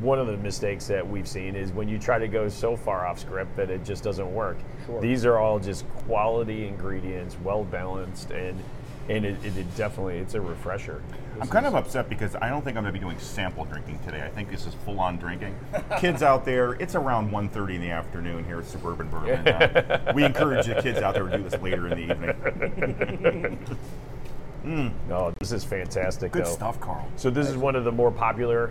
[0.00, 3.06] one of the mistakes that we've seen is when you try to go so far
[3.06, 4.56] off script that it just doesn't work.
[4.86, 5.00] Sure.
[5.02, 8.58] These are all just quality ingredients, well balanced, and
[9.10, 11.02] and it, it, it definitely it's a refresher.
[11.40, 14.00] I'm kind of upset because I don't think I'm going to be doing sample drinking
[14.04, 14.22] today.
[14.22, 15.54] I think this is full on drinking.
[15.98, 19.46] kids out there, it's around 1.30 in the afternoon here at Suburban Bourbon.
[19.46, 23.58] Uh, we encourage the kids out there to do this later in the evening.
[25.08, 26.32] No, this is fantastic.
[26.32, 26.50] Good though.
[26.50, 27.08] stuff, Carl.
[27.16, 28.70] So this is one of the more popular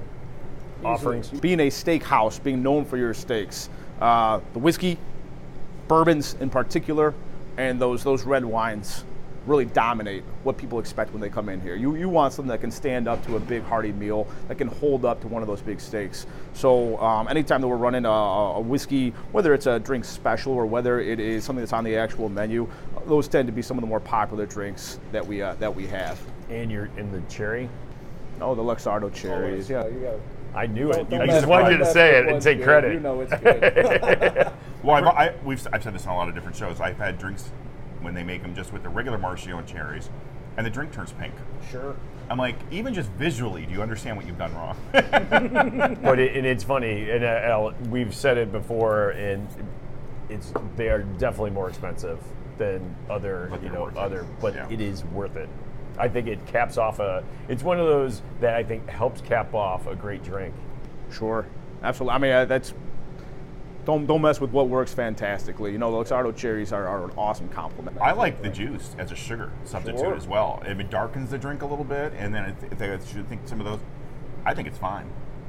[0.86, 1.30] offerings.
[1.30, 5.00] Being a steakhouse, being known for your steaks, uh, the whiskey,
[5.88, 7.16] bourbons in particular,
[7.58, 9.06] and those those red wines.
[9.48, 11.76] Really dominate what people expect when they come in here.
[11.76, 14.68] You, you want something that can stand up to a big hearty meal, that can
[14.68, 16.28] hold up to one of those big steaks.
[16.54, 20.66] So um, anytime that we're running a, a whiskey, whether it's a drink special or
[20.66, 22.68] whether it is something that's on the actual menu,
[23.06, 25.88] those tend to be some of the more popular drinks that we uh, that we
[25.88, 26.20] have.
[26.50, 27.70] And you're in the cherry.
[28.42, 29.70] Oh, the Luxardo cherries.
[29.70, 30.16] Yeah, you got.
[30.56, 31.10] I knew Don't- it.
[31.10, 32.66] don't I just wanted you to say it and take good.
[32.66, 32.94] credit.
[32.94, 34.52] You know it's good.
[34.84, 36.80] Well, I've, I, we've, I've said this on a lot of different shows.
[36.80, 37.50] I've had drinks
[38.02, 40.10] when they make them just with the regular maraschino cherries,
[40.58, 41.34] and the drink turns pink.
[41.70, 41.96] sure.
[42.30, 44.76] I'm like, even just visually, do you understand what you've done wrong?
[44.92, 49.48] but it, and it's funny, and uh, Al, we've said it before, and
[50.30, 52.20] it's they are definitely more expensive
[52.58, 53.98] than other, But you know, worth it.
[54.00, 54.26] other.
[54.42, 54.68] But Yeah.
[54.70, 55.48] it is worth it.
[55.98, 57.24] I think it caps off a.
[57.48, 60.54] It's one of those that I think helps cap off a great drink.
[61.10, 61.46] Sure,
[61.82, 62.14] absolutely.
[62.16, 62.74] I mean, uh, that's
[63.88, 65.72] don't don't mess with what works fantastically.
[65.72, 67.98] You know, the Luxardo cherries are, are an awesome compliment.
[68.02, 70.14] I like the juice as a sugar substitute Sure.
[70.14, 70.62] as well.
[70.66, 73.42] If it darkens the drink a little bit, and then if- if they should think
[73.46, 73.80] some of those,
[74.46, 75.06] I think it's fine.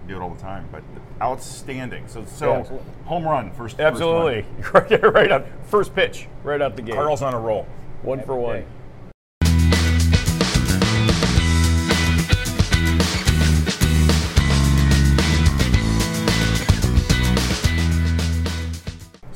[0.06, 0.82] Do it all the time, but
[1.20, 2.04] outstanding.
[2.06, 3.76] So, so Yeah, home run first.
[3.76, 4.72] first Absolutely, one.
[4.88, 6.94] right, right up first pitch, right out the gate.
[6.94, 7.66] Carl's on a roll.
[8.02, 8.60] one for one.
[8.60, 8.64] day.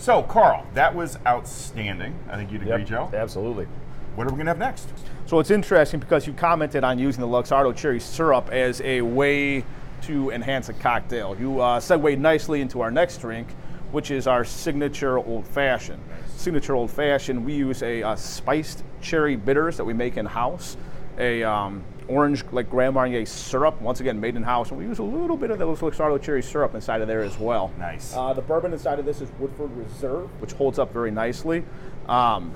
[0.02, 2.18] So, Carl, that was outstanding.
[2.28, 3.10] I think you'd agree, Yep, Joe.
[3.14, 3.68] absolutely.
[4.16, 4.88] What are we gonna have next?
[5.26, 9.64] So it's interesting because you commented on using the Luxardo cherry syrup as a way
[10.02, 11.36] to enhance a cocktail.
[11.38, 13.46] You uh, segue nicely into our next drink,
[13.92, 16.02] which is our signature old fashioned.
[16.36, 20.76] Signature old fashioned, we use a uh, spiced cherry bitters that we make in house,
[21.16, 24.98] a um, orange like Grand Marnier syrup, once again made in house, and we use
[24.98, 27.70] a little bit of the Luxardo cherry syrup inside of there as well.
[27.78, 28.14] Nice.
[28.14, 31.64] Uh, the bourbon inside of this is Woodford Reserve, which holds up very nicely.
[32.08, 32.54] Um,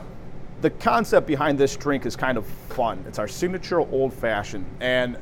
[0.61, 3.05] the concept behind this drink is kind of fun.
[3.07, 4.65] It's our signature old fashioned.
[4.81, 5.21] And uh,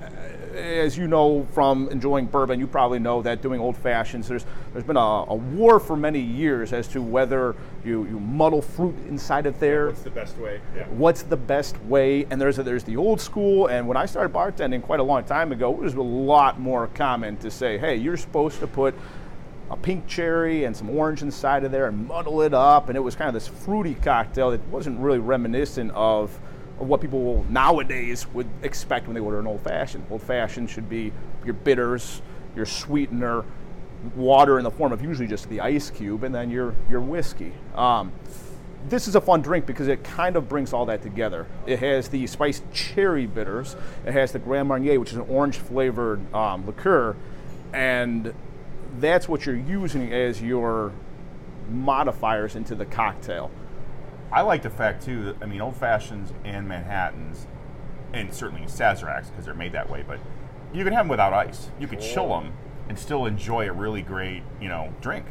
[0.54, 4.84] as you know from enjoying bourbon, you probably know that doing old fashions, there's, there's
[4.84, 9.46] been a, a war for many years as to whether you, you muddle fruit inside
[9.46, 10.60] of there What's the best way?
[10.76, 10.84] Yeah.
[10.84, 14.32] what's the best way and there's a, there's the old school and when i started
[14.32, 17.96] bartending quite a long time ago it was a lot more common to say hey
[17.96, 18.94] you're supposed to put
[19.70, 23.00] a pink cherry and some orange inside of there and muddle it up and it
[23.00, 26.38] was kind of this fruity cocktail that wasn't really reminiscent of,
[26.78, 31.12] what people nowadays would expect when they order an old fashioned old fashioned should be
[31.44, 32.20] your bitters
[32.56, 33.44] your sweetener
[34.16, 37.52] water in the form of usually just the ice cube and then your your whiskey
[37.74, 38.12] um,
[38.88, 41.46] this is a fun drink because it kind of brings all that together.
[41.66, 43.76] It has the spiced cherry bitters.
[44.04, 47.16] It has the Grand Marnier, which is an orange flavored um, liqueur,
[47.72, 48.34] and
[48.98, 50.92] that's what you're using as your
[51.70, 53.50] modifiers into the cocktail.
[54.34, 55.24] I like the fact too.
[55.24, 57.46] That, I mean, old fashions and Manhattan's,
[58.12, 60.04] and certainly Sazeracs because they're made that way.
[60.06, 60.18] But
[60.72, 61.70] you can have them without ice.
[61.78, 62.52] You could chill them
[62.88, 65.24] and still enjoy a really great, you know, drink.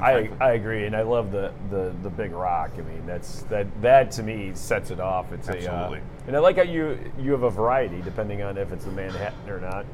[0.00, 2.72] I, I agree, and I love the, the, the big rock.
[2.76, 5.32] I mean, that's that that to me sets it off.
[5.32, 5.98] It's Absolutely.
[5.98, 8.86] a uh, and I like how you you have a variety depending on if it's
[8.86, 9.86] a Manhattan or not.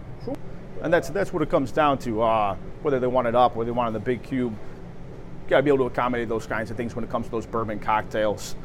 [0.81, 2.23] And that's that's what it comes down to.
[2.23, 4.72] Uh, whether they want it up, whether they want it in the big cube, you
[5.53, 7.47] got to be able to accommodate those kinds of things when it comes to those
[7.47, 8.57] bourbon cocktails.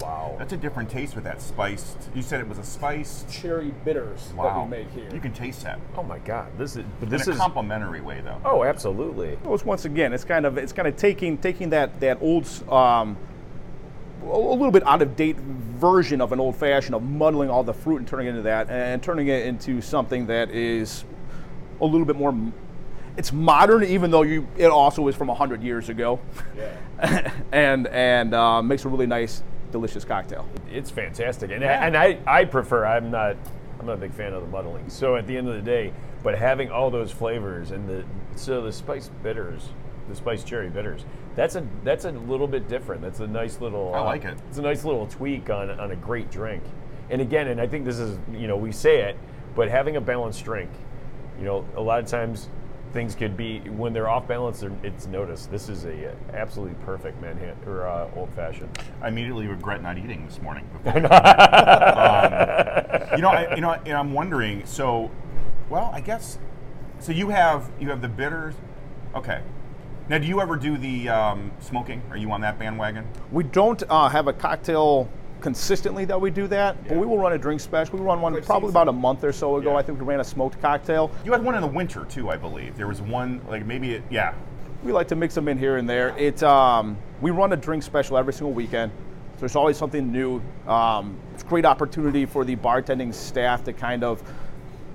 [0.00, 0.34] Wow.
[0.38, 2.08] That's a different taste with that spiced.
[2.14, 3.30] You said it was a spiced.
[3.30, 4.44] Cherry bitters Wow.
[4.44, 5.08] that we make here.
[5.14, 5.78] You can taste that.
[5.96, 6.48] Oh my God.
[6.58, 8.40] This is but In a is complimentary way, though.
[8.44, 9.38] oh absolutely.
[9.44, 12.46] Well, it's once again, it's kind of it's kind of taking taking that that old
[12.70, 13.16] um,
[14.24, 17.62] a a little bit out of date version of an old fashioned of muddling all
[17.62, 21.04] the fruit and turning it into that and turning it into something that is
[21.80, 22.34] a little bit more.
[23.20, 26.20] M- It's modern, even though you it also is from hundred years ago,
[27.52, 30.48] and and uh, makes a really nice, delicious cocktail.
[30.72, 32.84] It's fantastic, and and I, I prefer.
[32.86, 33.36] I'm not
[33.78, 34.88] I'm not a big fan of the muddling.
[34.90, 38.04] So at the end of the day, but having all those flavors and the
[38.36, 39.68] so the spice bitters,
[40.08, 41.04] the spice cherry bitters,
[41.34, 43.02] that's a that's a little bit different.
[43.02, 43.94] That's a nice little.
[43.94, 44.38] I uh, like it.
[44.48, 46.62] It's a nice little tweak on on a great drink.
[47.10, 49.16] And again, and I think this is you know we say it,
[49.54, 50.70] but having a balanced drink,
[51.38, 52.48] you know, a lot of times
[52.92, 54.60] things could be when they're off balance.
[54.60, 55.50] They're, it's noticed.
[55.50, 58.78] This is a uh, absolutely perfect Manhattan or uh, old fashioned.
[59.00, 60.68] I immediately regret not eating this morning.
[60.72, 60.96] Before.
[60.96, 61.02] um,
[63.16, 64.64] you know, I, you know, and I'm wondering.
[64.66, 65.10] So,
[65.68, 66.38] well, I guess.
[66.98, 68.54] So you have you have the bitters.
[69.14, 69.40] Okay.
[70.08, 72.02] Now, do you ever do the um, smoking?
[72.10, 73.06] Are you on that bandwagon?
[73.30, 75.08] We don't uh, have a cocktail
[75.40, 77.98] consistently that we do that, but we will run a drink special.
[77.98, 79.72] We run one I've probably about a month or so ago.
[79.72, 79.78] Yeah.
[79.78, 81.10] I think we ran a smoked cocktail.
[81.24, 82.76] You had one in the winter too, I believe.
[82.76, 84.34] There was one like maybe it, yeah.
[84.82, 86.16] We like to mix them in here and there.
[86.16, 88.92] It um, we run a drink special every single weekend.
[89.34, 90.42] So there's always something new.
[90.66, 94.22] Um, it's a great opportunity for the bartending staff to kind of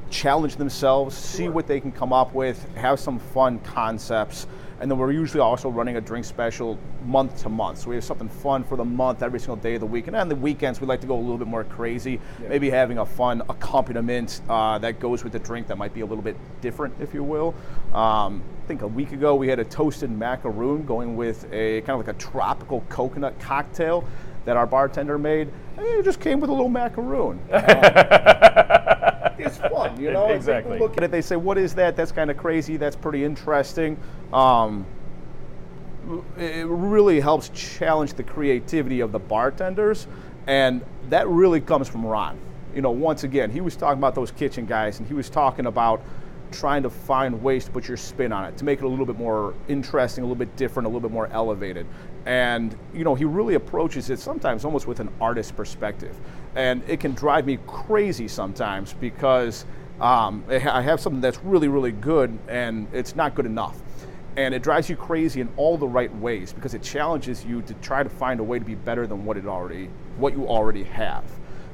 [0.10, 4.48] challenge themselves, see what they can come up with, have some fun concepts.
[4.80, 7.80] And then we're usually also running a drink special month to month.
[7.80, 10.08] So we have something fun for the month every single day of the week.
[10.08, 12.98] And on the weekends, we like to go a little bit more crazy, maybe having
[12.98, 16.36] a fun accompaniment uh, that goes with the drink that might be a little bit
[16.62, 17.56] different, if you will.
[17.94, 22.00] Um, I think a week ago we had a toasted macaroon going with a kind
[22.00, 24.04] of like a tropical coconut cocktail
[24.46, 25.50] that our bartender made.
[25.78, 27.40] And it just came with a little macaroon.
[27.50, 28.85] it's
[29.70, 30.28] fun, you know.
[30.28, 31.96] And people Look at it, they say, "What is that?
[31.96, 32.78] That's kind of crazy.
[32.78, 33.98] That's pretty interesting."
[34.34, 34.86] Um,
[36.38, 40.08] it really helps challenge the creativity of the bartenders,
[40.48, 42.40] and that really comes from Ron.
[42.76, 45.66] You know, once again, he was talking about those kitchen guys, and he was talking
[45.66, 46.02] about
[46.52, 49.06] trying to find ways to put your spin on it to make it a little
[49.06, 51.86] bit more interesting, a little bit different, a little bit more elevated.
[52.26, 56.18] And you know, he really approaches it sometimes almost with an artist perspective,
[56.56, 59.66] and it can drive me crazy sometimes because
[60.02, 63.80] um, I have something that's really, really good, and it's not good enough.
[64.38, 67.74] And it drives you crazy in all the right ways because it challenges you to
[67.76, 70.84] try to find a way to be better than what it already what you already
[70.84, 71.24] have.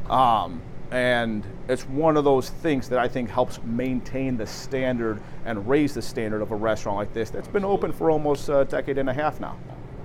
[0.10, 0.62] Um,
[0.92, 5.94] and it's one of those things that I think helps maintain the standard and raise
[5.94, 9.10] the standard of a restaurant like this that's been open for almost a decade and
[9.10, 9.58] a half now.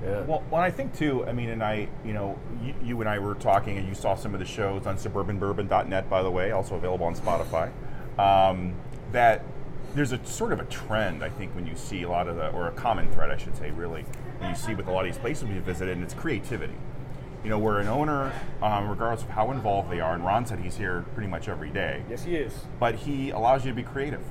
[0.06, 0.20] Yeah.
[0.22, 1.26] Well, well, I think too.
[1.26, 4.14] I mean, and I, you know, you, you and I were talking, and you saw
[4.14, 7.70] some of the shows on suburbanbourbon.net, by the way, also available on Spotify.
[8.18, 8.74] Um,
[9.12, 9.42] that
[9.94, 12.50] there's a sort of a trend, I think, when you see a lot of the,
[12.50, 14.02] or a common thread, I should say, really,
[14.38, 16.74] when you see with a lot of these places we visited, and it's creativity.
[17.42, 20.58] You know, where an owner, um, regardless of how involved they are, and Ron said
[20.60, 22.52] he's here pretty much every day, Yes, he is.
[22.80, 24.22] but he allows you to be creative.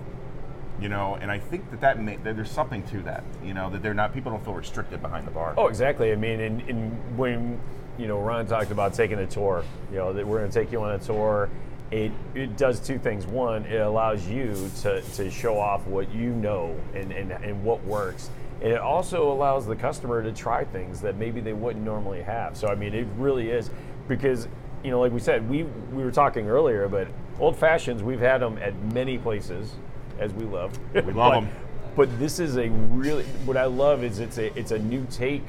[0.79, 3.23] You know, and I think that that, may, that there's something to that.
[3.43, 5.53] You know, that they're not people don't feel restricted behind the bar.
[5.57, 6.11] Oh, exactly.
[6.11, 7.59] I mean, and, and when
[7.97, 10.71] you know Ron talked about taking a tour, you know that we're going to take
[10.71, 11.49] you on a tour.
[11.91, 13.25] It it does two things.
[13.25, 17.83] One, it allows you to, to show off what you know and, and, and what
[17.85, 18.29] works.
[18.61, 22.57] And it also allows the customer to try things that maybe they wouldn't normally have.
[22.57, 23.69] So I mean, it really is
[24.07, 24.47] because
[24.83, 27.07] you know, like we said, we we were talking earlier, but
[27.39, 29.71] old fashions we've had them at many places,
[30.19, 30.77] as we love.
[30.93, 31.49] We love But- 'em.
[31.95, 35.45] but this is a really what I love is it's a it's a new take,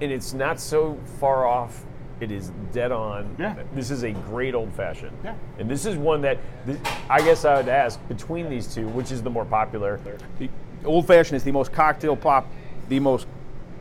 [0.00, 1.84] and it's not so far off.
[2.20, 3.34] It is dead on.
[3.38, 3.56] Yeah.
[3.74, 5.16] This is a great old fashioned.
[5.24, 5.34] Yeah.
[5.58, 6.78] And this is one that this,
[7.10, 9.98] I guess I would ask between these two, which is the more popular?
[10.38, 10.48] The
[10.84, 12.46] old fashioned is the most cocktail pop,
[12.88, 13.26] the most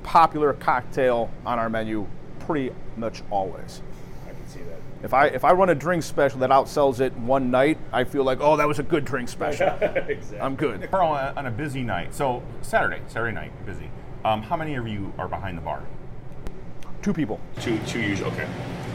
[0.02, 2.08] popular cocktail on our menu,
[2.40, 3.82] pretty much always.
[4.26, 4.80] I can see that.
[5.04, 8.24] If I if I run a drink special that outsells it one night, I feel
[8.24, 9.68] like, oh, that was a good drink special.
[9.68, 10.40] exactly.
[10.40, 10.90] I'm good.
[10.90, 13.90] Carl, on a- on a busy night, so Saturday, Saturday night, busy.
[14.26, 15.84] Um, how many of you are behind the bar?
[17.02, 17.40] Two people.
[17.60, 18.32] Two, two usually.
[18.32, 18.48] Okay.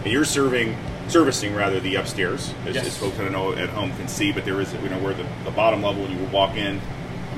[0.05, 0.75] And you're serving,
[1.09, 2.87] servicing rather the upstairs, as, Yes.
[2.87, 4.33] as folks I know at home can see.
[4.33, 6.81] But there is, you know, where the, the bottom level when you walk in,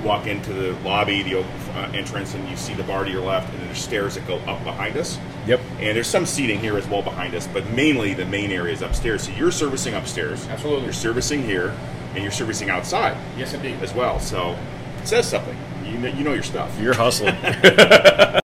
[0.01, 3.23] you walk into the lobby, the uh, entrance, and you see the bar to your
[3.23, 5.19] left, and then there's stairs that go up behind us.
[5.47, 5.61] Yep.
[5.79, 8.83] And there's some seating here as well behind us, but mainly the main area is
[8.83, 9.23] upstairs.
[9.25, 10.47] So you're servicing upstairs.
[10.49, 10.85] Absolutely.
[10.85, 11.75] You're servicing here,
[12.15, 13.77] and you're servicing outside Yes, indeed.
[13.83, 14.21] as well.
[14.21, 14.57] So
[15.01, 15.57] it says something.
[15.85, 16.77] You know, you know your stuff.
[16.81, 17.37] You're hustling.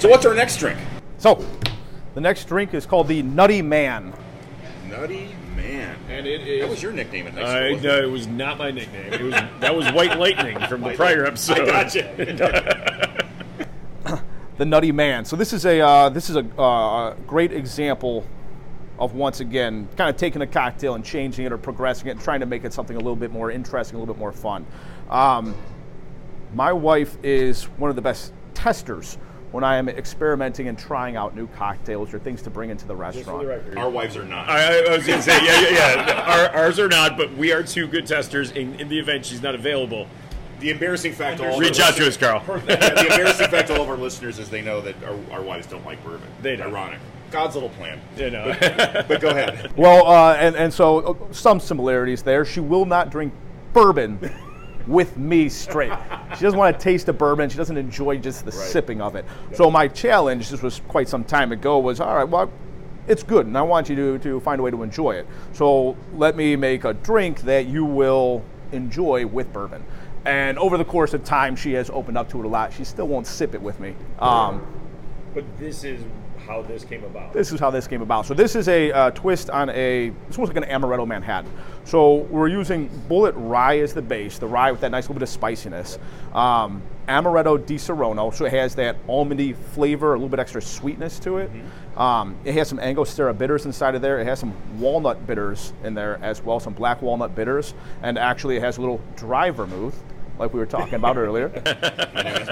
[0.00, 0.78] So what's our next drink?
[1.18, 1.44] So,
[2.14, 4.12] the next drink is called the Nutty Man.
[4.88, 5.96] Nutty Man.
[6.08, 6.60] and it is.
[6.60, 7.82] That was your nickname at next I, school.
[7.82, 9.12] no, it was not my nickname.
[9.12, 11.68] It was that was White Lightning from the prior episode.
[11.68, 13.24] I gotcha.
[14.58, 15.24] the Nutty Man.
[15.24, 18.24] So this is a uh, this is a uh, great example
[19.00, 22.20] of once again kind of taking a cocktail and changing it or progressing it and
[22.20, 24.64] trying to make it something a little bit more interesting, a little bit more fun.
[25.10, 25.56] Um,
[26.54, 29.18] my wife is one of the best testers
[29.58, 32.94] when I am experimenting and trying out new cocktails or things to bring into the
[32.94, 33.40] restaurant.
[33.42, 33.76] the record.
[33.76, 34.48] Our wives are not.
[34.48, 36.48] I, I was going to say, yeah, yeah, yeah.
[36.54, 38.52] Our, ours are not, but we are two good testers.
[38.52, 40.06] In, in the event she's not available,
[40.60, 42.40] the embarrassing fact, all reach out to us, Carl.
[42.46, 45.42] Yeah, the embarrassing fact to all of our listeners is they know that our, our
[45.42, 46.28] wives don't like bourbon.
[46.40, 46.68] They don't.
[46.68, 47.00] Ironic.
[47.32, 48.00] God's little plan.
[48.16, 48.56] You know.
[48.60, 49.72] But go ahead.
[49.76, 52.44] Well, uh, and and so uh, some similarities there.
[52.44, 53.34] She will not drink
[53.72, 54.20] bourbon
[54.88, 55.92] with me straight.
[56.36, 57.48] She doesn't want to taste the bourbon.
[57.50, 59.24] She doesn't enjoy just the sipping of it.
[59.54, 62.28] So my challenge, this was quite some time ago, was all right.
[62.28, 62.50] Well,
[63.06, 65.26] it's good, and I want you to to find a way to enjoy it.
[65.52, 69.84] So let me make a drink that you will enjoy with bourbon.
[70.24, 72.72] And over the course of time, she has opened up to it a lot.
[72.72, 73.94] She still won't sip it with me.
[74.18, 74.66] Um,
[75.32, 76.02] but this is
[76.48, 77.32] how this came about.
[77.32, 78.24] this is how this came about.
[78.26, 81.52] So this is a uh, twist on a, it's almost like an amaretto Manhattan.
[81.84, 85.22] So we're using Bulleit rye as the base, the rye with that nice little bit
[85.22, 85.98] of spiciness.
[86.32, 91.18] Um, amaretto di Saronno, so it has that almondy flavor, a little bit extra sweetness
[91.20, 91.50] to it.
[91.96, 94.18] Um, it has some Angostura bitters inside of there.
[94.18, 98.56] It has some walnut bitters in there as well, some black walnut bitters, and actually
[98.56, 100.02] it has a little dry vermouth,
[100.38, 101.48] like we were talking about earlier.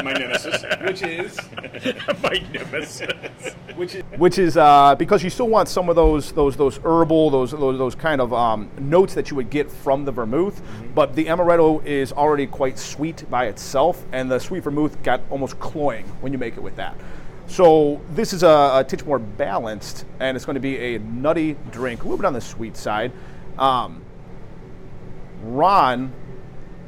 [0.02, 0.64] my nemesis.
[0.82, 1.36] Which is
[2.22, 3.54] My nemesis.
[3.74, 7.30] which is which is uh, because you still want some of those those those herbal
[7.30, 10.60] those those, those kind of um, notes that you would get from the vermouth,
[10.94, 15.58] but the amaretto is already quite sweet by itself, and the sweet vermouth got almost
[15.58, 16.96] cloying when you make it with that.
[17.48, 21.56] So this is a, a titch more balanced, and it's going to be a nutty
[21.70, 23.12] drink, a little bit on the sweet side.
[23.56, 24.02] Um,
[25.42, 26.12] Ron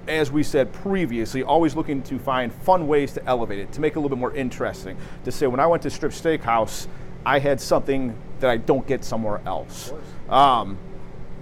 [0.08, 3.92] as we said previously, always looking to find fun ways to elevate it, to make
[3.92, 4.96] it a little bit more interesting.
[5.24, 6.86] To say, when I went to Strip Steakhouse,
[7.24, 9.92] I had something that I don't get somewhere else.
[10.28, 10.78] Um,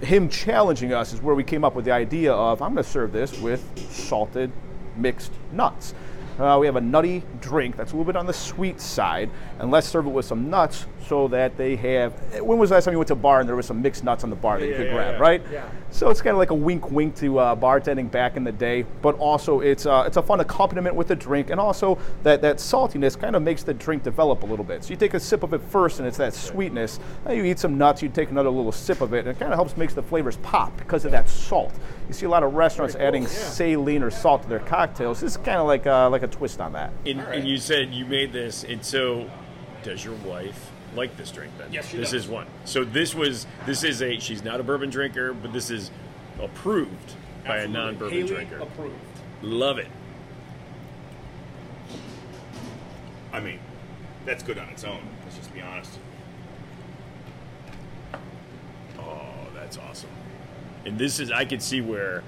[0.01, 2.89] him challenging us is where we came up with the idea of I'm going to
[2.89, 4.51] serve this with salted
[4.95, 5.93] mixed nuts.
[6.39, 9.71] Uh, we have a nutty drink that's a little bit on the sweet side, and
[9.71, 12.13] let's serve it with some nuts so that they have.
[12.41, 14.03] When was the last time you went to a bar and there was some mixed
[14.03, 15.19] nuts on the bar that you could yeah, grab, yeah.
[15.19, 15.41] right?
[15.51, 15.69] Yeah.
[15.91, 18.85] So it's kind of like a wink, wink to uh, bartending back in the day,
[19.01, 22.57] but also it's uh, it's a fun accompaniment with the drink, and also that that
[22.57, 24.83] saltiness kind of makes the drink develop a little bit.
[24.83, 26.99] So you take a sip of it first, and it's that sweetness.
[27.23, 29.53] Then you eat some nuts, you take another little sip of it, and it kind
[29.53, 31.73] of helps makes the flavors pop because of that salt.
[32.07, 35.21] You see a lot of restaurants adding saline or salt to their cocktails.
[35.21, 36.91] This is kind of like uh, like a twist on that.
[37.05, 39.29] And, and you said you made this, and so
[39.83, 41.71] does your wife like this drink then?
[41.71, 42.25] Yes, she This does.
[42.25, 42.47] is one.
[42.65, 45.91] So this was this is a she's not a bourbon drinker, but this is
[46.41, 47.13] approved
[47.45, 48.57] by a non-bourbon Haley drinker.
[48.57, 48.95] approved.
[49.41, 49.87] Love it.
[53.31, 53.59] I mean,
[54.25, 54.99] that's good on its own.
[55.23, 55.99] Let's just be honest.
[58.99, 60.09] Oh, that's awesome.
[60.85, 62.23] And this is I could see where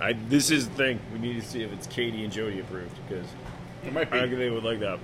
[0.00, 2.96] I this is the thing we need to see if it's Katie and Jody approved
[3.06, 3.26] because
[3.84, 4.98] It might I be think they would like that.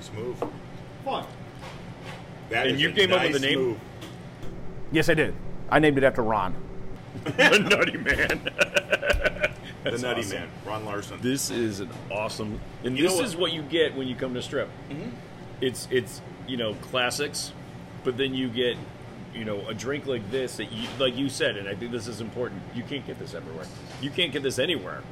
[0.00, 0.42] Nice move.
[1.04, 1.26] Fun.
[2.48, 3.58] That And is you a came up with the name?
[3.58, 3.80] Move.
[4.92, 5.34] Yes, I did.
[5.68, 6.54] I named it after Ron.
[7.24, 8.50] the Nutty Man.
[9.82, 10.38] The Nutty awesome.
[10.40, 11.18] Man, Ron Larson.
[11.22, 14.34] This is an awesome, and You this what- is what you get when you come
[14.34, 14.68] to Strip.
[14.90, 15.08] Mm-hmm.
[15.62, 17.54] It's it's you know classics,
[18.04, 18.76] but then you get
[19.34, 22.08] you know a drink like this that you like you said, and I think this
[22.08, 22.60] is important.
[22.74, 23.64] You can't get this everywhere.
[24.02, 25.02] You can't get this anywhere.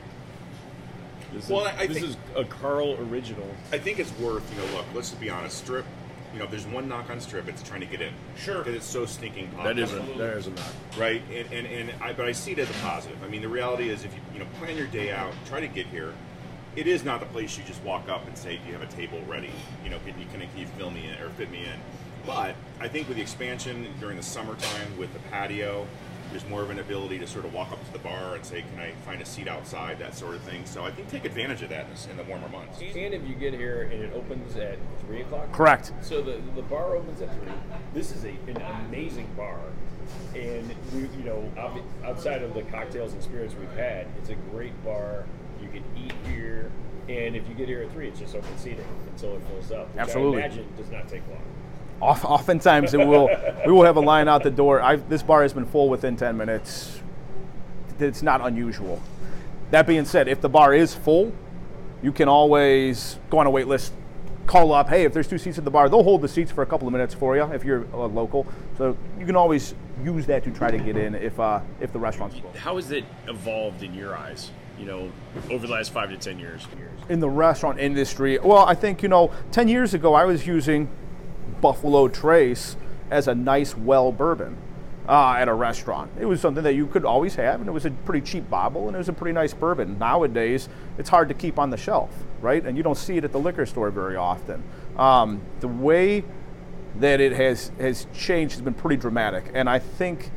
[1.33, 3.47] This Well, is, I this think- is a Carl original.
[3.73, 5.59] I think it's worth, you know, look, let's just be honest.
[5.59, 5.85] Strip,
[6.33, 8.13] you know, if there's one knock on Strip, it's trying to get in.
[8.37, 8.59] Sure.
[8.59, 9.83] Because it's so stinking popular.
[9.83, 11.23] isn't that is a knock, Right?
[11.33, 13.23] And, and, and I, but I see it as a positive.
[13.23, 15.69] I mean, the reality is if you, you know, plan your day out, try to
[15.69, 16.13] get here.
[16.77, 18.93] It is not the place you just walk up and say, do you have a
[18.95, 19.51] table ready?
[19.83, 21.81] You know, can you, can, can you fill me in or fit me in?
[22.25, 25.87] But I think with the expansion during the summertime with the patio,
[26.31, 28.63] there's more of an ability to sort of walk up to the bar and say,
[28.63, 30.65] can I find a seat outside, that sort of thing.
[30.67, 32.81] So I think take advantage of that in the- warmer months.
[32.81, 34.77] And if you get here and it opens at
[35.07, 35.93] three o'clock, Correct.
[36.03, 37.53] So the the bar opens at three.
[37.95, 39.59] This is a, an amazing bar,
[40.35, 41.51] and we you know
[42.05, 45.25] outside of the cocktails and spirits we've had, it's a great bar.
[45.63, 46.71] You can eat here,
[47.09, 49.89] and if you get here at three, it's just open seating until it fills up.
[49.95, 50.43] Which Absolutely.
[50.43, 51.43] I imagine does not take long.
[52.01, 53.29] Off, oftentimes it will
[53.67, 54.81] we will have a line out the door.
[54.81, 57.01] i this bar has been full within 10 minutes.
[57.99, 59.03] It's not unusual.
[59.73, 61.33] That being said, if the bar is full,
[62.03, 63.93] you can always go on a wait list,
[64.47, 64.89] call up.
[64.89, 66.87] Hey, if there's two seats at the bar, they'll hold the seats for a couple
[66.87, 68.47] of minutes for you if you're uh, local.
[68.79, 69.75] So you can always
[70.05, 72.53] use that to try to get in if uh, if the restaurant's full.
[72.53, 74.53] How has it evolved in your eyes?
[74.79, 75.13] You know,
[75.51, 76.65] over the last five to ten years.
[77.09, 78.39] in the restaurant industry.
[78.39, 80.89] Well, I think, you know, 10 years ago I was using
[81.61, 82.77] Buffalo Trace
[83.11, 84.57] as a nice well bourbon
[85.09, 86.11] uh, at a restaurant.
[86.21, 88.87] It was something that you could always have, and it was a pretty cheap bottle,
[88.87, 89.99] and it was a pretty nice bourbon.
[89.99, 92.65] Nowadays, it's hard to keep on the shelf, right?
[92.65, 94.63] And you don't see it at the liquor store very often.
[94.99, 96.25] Um, the way
[96.97, 99.51] that it has, has changed has been pretty dramatic.
[99.55, 100.31] And I think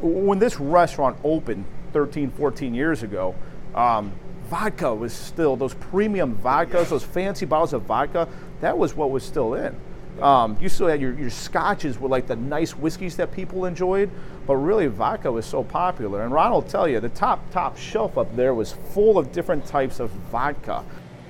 [0.00, 3.34] when this restaurant opened 13, 14 years ago,
[3.74, 4.12] um,
[4.44, 8.26] vodka was still, those premium vodkas, those fancy bottles of vodka,
[8.60, 9.78] that was what was still in.
[10.20, 14.10] Um, you still had your, your scotches were like the nice whiskeys that people enjoyed,
[14.46, 16.22] but really vodka was so popular.
[16.24, 19.64] And Ron will tell you, the top, top shelf up there was full of different
[19.66, 20.84] types of vodka.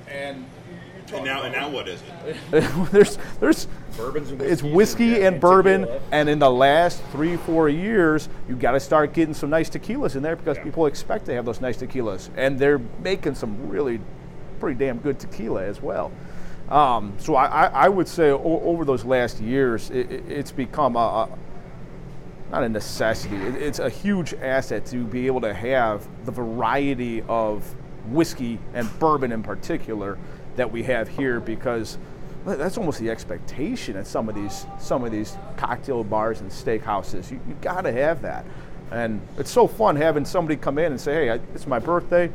[0.07, 0.45] And
[1.13, 2.37] And now, and now what is it?
[2.91, 3.67] there's, there's,
[3.97, 6.01] Bourbons and it's whiskey and- and, and bourbon, tequila.
[6.11, 10.15] and in the last three, four years, you got to start getting some nice tequilas
[10.15, 13.99] in there because people expect to have those nice tequilas, and they're making some really
[14.59, 16.11] pretty damn good tequila as well.
[16.69, 20.99] Um, so I, I, would say o- over those last years, it- it's become a,
[20.99, 21.29] a
[22.51, 23.35] not a necessity.
[23.37, 27.63] It, it's a huge asset to be able to have the variety of
[28.07, 30.17] whiskey and bourbon in particular
[30.55, 31.97] that we have here because
[32.45, 37.31] that's almost the expectation at some of these some of these cocktail bars and steakhouses.
[37.31, 38.45] You, you got to have that,
[38.91, 42.31] and it's so fun having somebody come in and say, "Hey, I, it's my birthday.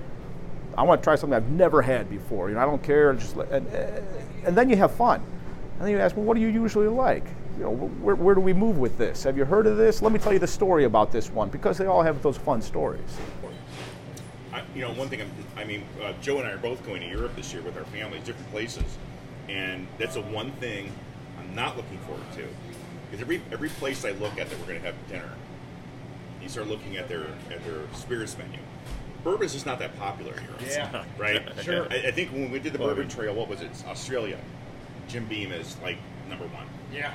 [0.76, 2.48] I want to try something I've never had before.
[2.48, 3.12] You know, I don't care.
[3.14, 3.66] Just and,
[4.44, 5.22] and then you have fun.
[5.78, 7.24] And then you ask, well, what do you usually like?
[7.58, 9.22] You know, where, where do we move with this?
[9.24, 10.02] Have you heard of this?
[10.02, 12.62] Let me tell you the story about this one because they all have those fun
[12.62, 13.18] stories.
[14.52, 17.00] I, you know, one thing, I'm, I mean, uh, Joe and I are both going
[17.00, 18.84] to Europe this year with our families, different places,
[19.48, 20.92] and that's the one thing
[21.38, 22.46] I'm not looking forward to.
[23.10, 25.30] Because every every place I look at that we're going to have dinner,
[26.42, 28.58] you start looking at their at their spirits menu.
[29.24, 30.68] Bourbon's just not that popular here.
[30.68, 31.04] Yeah.
[31.18, 31.42] right.
[31.62, 31.86] Sure.
[31.90, 33.70] I, I think when we did the Bourbon Trail, what was it?
[33.86, 34.38] Australia.
[35.08, 35.96] Jim Beam is like
[36.28, 36.66] number one.
[36.92, 37.14] Yeah.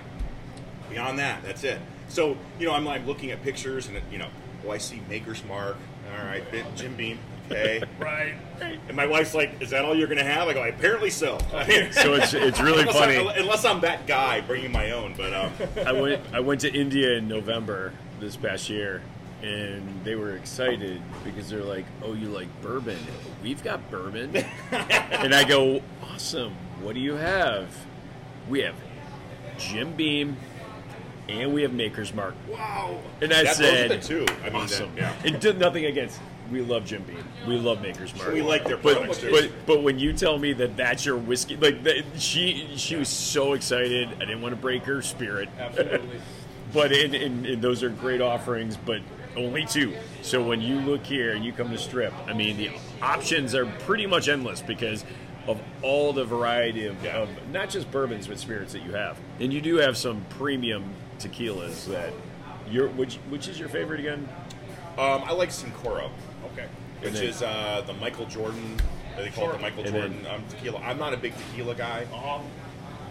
[0.90, 1.80] Beyond that, that's it.
[2.08, 4.28] So, you know, I'm like looking at pictures and, you know,
[4.66, 5.78] oh, I see Maker's Mark.
[6.18, 7.20] All right, bit Jim Beam.
[7.52, 7.84] Okay.
[8.00, 8.36] Right.
[8.62, 10.48] And my wife's like, is that all you're going to have?
[10.48, 11.38] I go, apparently so.
[11.92, 13.18] So it's it's really unless, funny.
[13.18, 15.14] I, unless I'm that guy bringing my own.
[15.16, 15.52] But um,
[15.86, 19.02] I went I went to India in November this past year,
[19.42, 22.98] and they were excited because they're like, "Oh, you like bourbon?
[23.42, 24.36] We've got bourbon."
[24.72, 26.54] and I go, "Awesome!
[26.82, 27.68] What do you have?"
[28.50, 28.76] We have
[29.58, 30.38] Jim Beam,
[31.28, 32.34] and we have Maker's Mark.
[32.50, 33.00] wow.
[33.22, 34.34] And I That- said, those the two.
[34.44, 34.96] I mean, awesome.
[34.96, 35.14] that- yeah.
[35.32, 36.20] And did nothing against.
[36.52, 37.24] We love Jim Beam.
[37.48, 38.34] We love Maker's Mark.
[38.34, 39.30] We like their but, products, too.
[39.30, 43.08] but but when you tell me that that's your whiskey, like that, she she was
[43.08, 44.10] so excited.
[44.16, 45.48] I didn't want to break her spirit.
[45.60, 46.20] Absolutely.
[46.72, 49.02] But and, and, and those are great offerings, but
[49.36, 49.94] only two.
[50.22, 52.72] So when you look here and you come to Strip, I mean the
[53.02, 55.06] options are pretty much endless because
[55.48, 59.52] of all the variety of, of not just bourbons but spirits that you have, and
[59.54, 60.84] you do have some premium
[61.20, 62.14] tequilas that.
[62.70, 64.30] Your, which which is your favorite again?
[64.98, 66.12] Um, I like Cincoro,
[66.54, 66.68] Okay.
[67.02, 68.78] which then- is uh, the Michael Jordan.
[69.18, 70.80] They call it the Michael Jordan then- um, tequila.
[70.82, 72.06] I'm not a big tequila guy.
[72.14, 72.44] Um,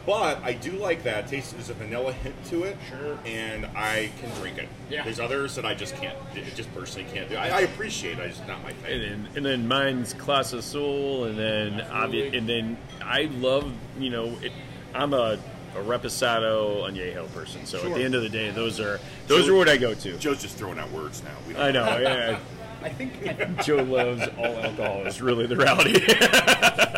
[0.09, 1.27] But I do like that.
[1.27, 2.79] It tastes there's a vanilla hint to it.
[2.89, 3.19] Sure.
[3.27, 4.67] And I can drink it.
[4.89, 5.05] Yeah.
[5.05, 6.17] There's others that I just can't.
[6.35, 7.37] do- Just personally can't do.
[7.37, 8.19] I, I appreciate.
[8.19, 9.01] it, I just not my And thing.
[9.03, 14.35] then, and then mine's Clase Azul, and then obvi- and then I love you know
[14.43, 14.53] it,
[14.95, 15.39] I'm a,
[15.77, 19.53] a Reposado Añejo person, so at the end of the day, those are those So-
[19.53, 20.17] are what I go to.
[20.17, 21.37] Joe's just throwing out words now.
[21.47, 21.99] We I know.
[21.99, 22.39] Yeah,
[22.83, 23.13] I think
[23.63, 25.07] Joe loves all alcohol.
[25.07, 26.01] Is really the reality.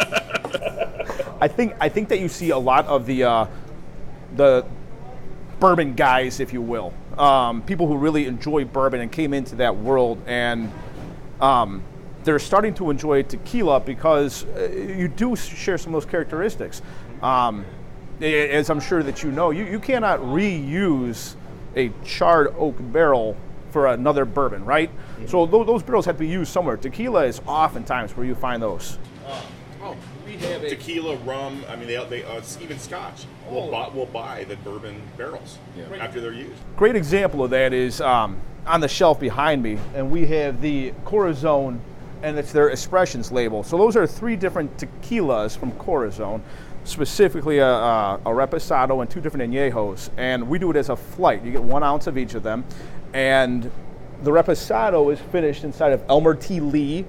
[1.40, 3.46] I think I think that you see a lot of the uh,
[4.36, 4.66] the
[5.58, 9.76] bourbon guys, if you will, um, people who really enjoy bourbon and came into that
[9.76, 10.70] world, and
[11.40, 11.82] um,
[12.24, 16.82] they're starting to enjoy tequila because uh, you do share some of those characteristics.
[17.22, 17.64] Um,
[18.20, 21.36] as I'm sure that you know, you, you cannot reuse
[21.74, 23.34] a charred oak barrel
[23.70, 24.90] for another bourbon, right?
[25.26, 26.76] So tho- those barrels have to be used somewhere.
[26.76, 28.98] Tequila is oftentimes where you find those.
[29.82, 29.96] oh,
[30.30, 31.64] we have a tequila, rum.
[31.68, 33.24] I mean, they, they uh, even Scotch.
[33.48, 33.54] Oh.
[33.54, 35.96] We'll, buy, we'll buy the bourbon barrels Yeah.
[35.96, 36.60] after they're used.
[36.76, 40.92] Great example of that is um, on the shelf behind me, and we have the
[41.04, 41.80] Corazon,
[42.22, 43.62] and it's their expressions label.
[43.64, 46.42] So those are three different tequilas from Corazon,
[46.84, 50.96] specifically a, a, a reposado and two different añejos, and we do it as a
[50.96, 51.42] flight.
[51.44, 52.64] You get one ounce of each of them,
[53.14, 53.70] and
[54.22, 56.60] the reposado is finished inside of Elmer T.
[56.60, 57.04] Lee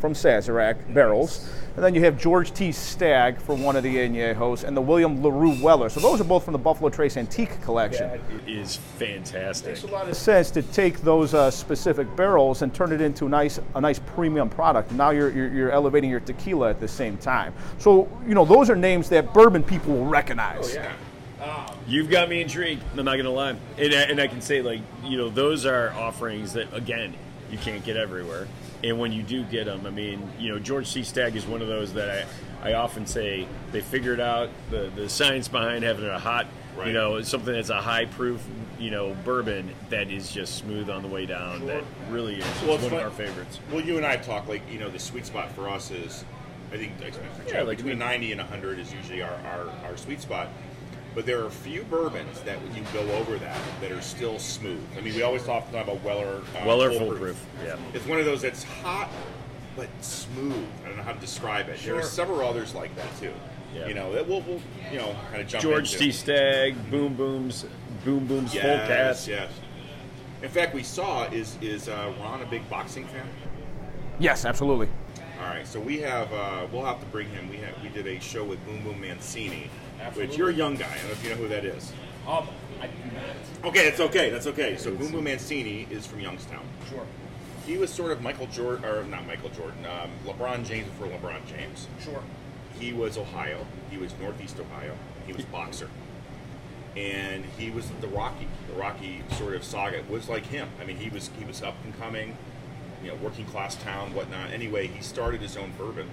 [0.00, 1.48] from Sazerac barrels.
[1.76, 2.70] And then you have George T.
[2.70, 5.88] Stagg for one of the añejos, and the William LaRue Weller.
[5.88, 9.66] So those are both from the Buffalo Trace Antique Collection That is fantastic.
[9.66, 13.00] It makes a lot of sense to take those uh, specific barrels and turn it
[13.00, 14.92] into a nice, a nice premium product.
[14.92, 17.52] Now you're, you're, you're elevating your tequila at the same time.
[17.78, 20.76] So you know those are names that bourbon people will recognize.
[20.76, 20.92] Oh, Yeah.
[21.86, 22.82] You've got me intrigued.
[22.96, 25.90] I'm not gonna lie, and I, and I can say like you know those are
[25.92, 27.14] offerings that again
[27.50, 28.48] you can't get everywhere,
[28.84, 31.02] and when you do get them, I mean you know George T.
[31.02, 32.26] Stagg is one of those that
[32.62, 36.88] I, I often say they figured out the the science behind having a hot Right.
[36.88, 38.44] you know something that's a high proof
[38.80, 42.70] you know bourbon that is just smooth on the way down that really is Well,
[42.78, 43.60] one fun- of our favorites.
[43.70, 46.24] Well, you and I talk like you know the sweet spot for us is,
[46.72, 47.14] I think like,
[47.46, 50.48] Yeah, like between we- ninety and hundred is usually our, our, our sweet spot.
[51.14, 54.38] But there are a few bourbons that when you go over that that are still
[54.38, 54.82] smooth.
[54.98, 56.42] I mean, we always talk about Weller.
[56.60, 57.46] Uh, Weller Full foolproof.
[57.64, 57.76] Yeah.
[57.92, 59.08] It's one of those that's hot
[59.76, 60.66] but smooth.
[60.84, 61.80] I don't know how to describe it.
[61.80, 63.32] There are several others like that too.
[63.74, 63.86] Yeah.
[63.88, 64.60] You know, that we'll, we'll
[64.92, 66.04] you know kind of jump George into.
[66.06, 66.12] T.
[66.12, 67.66] Stagg, Boom Booms,
[68.04, 69.28] Boom Booms, full Yes, cast.
[69.28, 69.50] yes.
[70.42, 73.26] In fact, we saw is is uh, Ron a big boxing fan?
[74.18, 74.88] Yes, absolutely.
[75.44, 77.50] All right, so we have uh, we'll have to bring him.
[77.50, 79.68] We have we did a show with Boom Boom Mancini,
[80.14, 80.86] which you're a young guy.
[80.90, 81.92] I don't know if you know who that is.
[82.26, 82.48] Um,
[82.80, 83.68] I do not.
[83.68, 84.30] Okay, that's okay.
[84.30, 84.78] That's okay.
[84.78, 86.64] So Boom Boom Mancini is from Youngstown.
[86.88, 87.04] Sure.
[87.66, 91.46] He was sort of Michael Jordan, or not Michael Jordan, um, LeBron James before LeBron
[91.46, 91.88] James.
[92.02, 92.22] Sure.
[92.80, 93.66] He was Ohio.
[93.90, 94.96] He was Northeast Ohio.
[95.26, 95.90] He was a boxer,
[96.96, 98.48] and he was the Rocky.
[98.68, 100.70] The Rocky sort of saga was like him.
[100.80, 102.38] I mean, he was he was up and coming,
[103.04, 104.50] you know, working class town, whatnot.
[104.50, 106.08] Anyway, he started his own bourbon,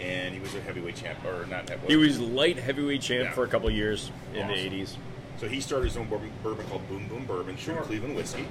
[0.00, 1.90] and he was a heavyweight champ, or not heavyweight.
[1.90, 3.32] He was light heavyweight champ Yeah.
[3.32, 4.48] for a couple of years in Awesome.
[4.54, 4.96] the '80s.
[5.38, 7.82] So he started his own bourbon, bourbon called Boom Boom Bourbon through Sure.
[7.84, 8.46] Cleveland Whiskey,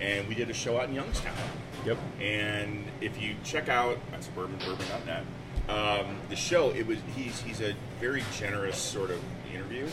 [0.00, 1.34] and we did a show out in Youngstown.
[1.84, 1.98] Yep.
[2.20, 5.24] And if you check out that's bourbonbourbon.net,
[5.68, 9.20] um, the show it was he's he's a very generous sort of
[9.52, 9.86] interview,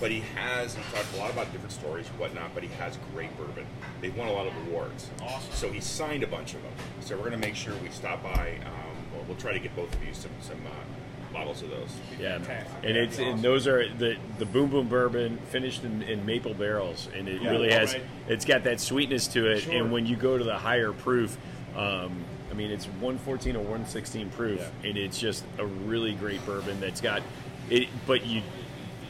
[0.00, 2.54] but he has he talked a lot about different stories and whatnot.
[2.54, 3.66] But he has great bourbon.
[4.00, 5.08] They've won a lot of awards.
[5.22, 5.52] Awesome.
[5.52, 6.72] So he signed a bunch of them.
[7.00, 8.58] So we're gonna make sure we stop by.
[8.64, 11.90] Um, well, we'll try to get both of you some some uh, bottles of those.
[12.18, 12.84] Yeah, Fantastic.
[12.84, 17.08] and it's and those are the the Boom Boom Bourbon finished in, in maple barrels,
[17.16, 17.50] and it Yeah.
[17.50, 18.08] really has Alright.
[18.28, 19.60] it's got that sweetness to it.
[19.62, 19.74] Sure.
[19.74, 21.36] And when you go to the higher proof,
[21.76, 24.88] um, I mean it's 114 or 116 proof, Yeah.
[24.88, 27.22] and it's just a really great bourbon that's got
[27.68, 27.88] it.
[28.06, 28.42] But you,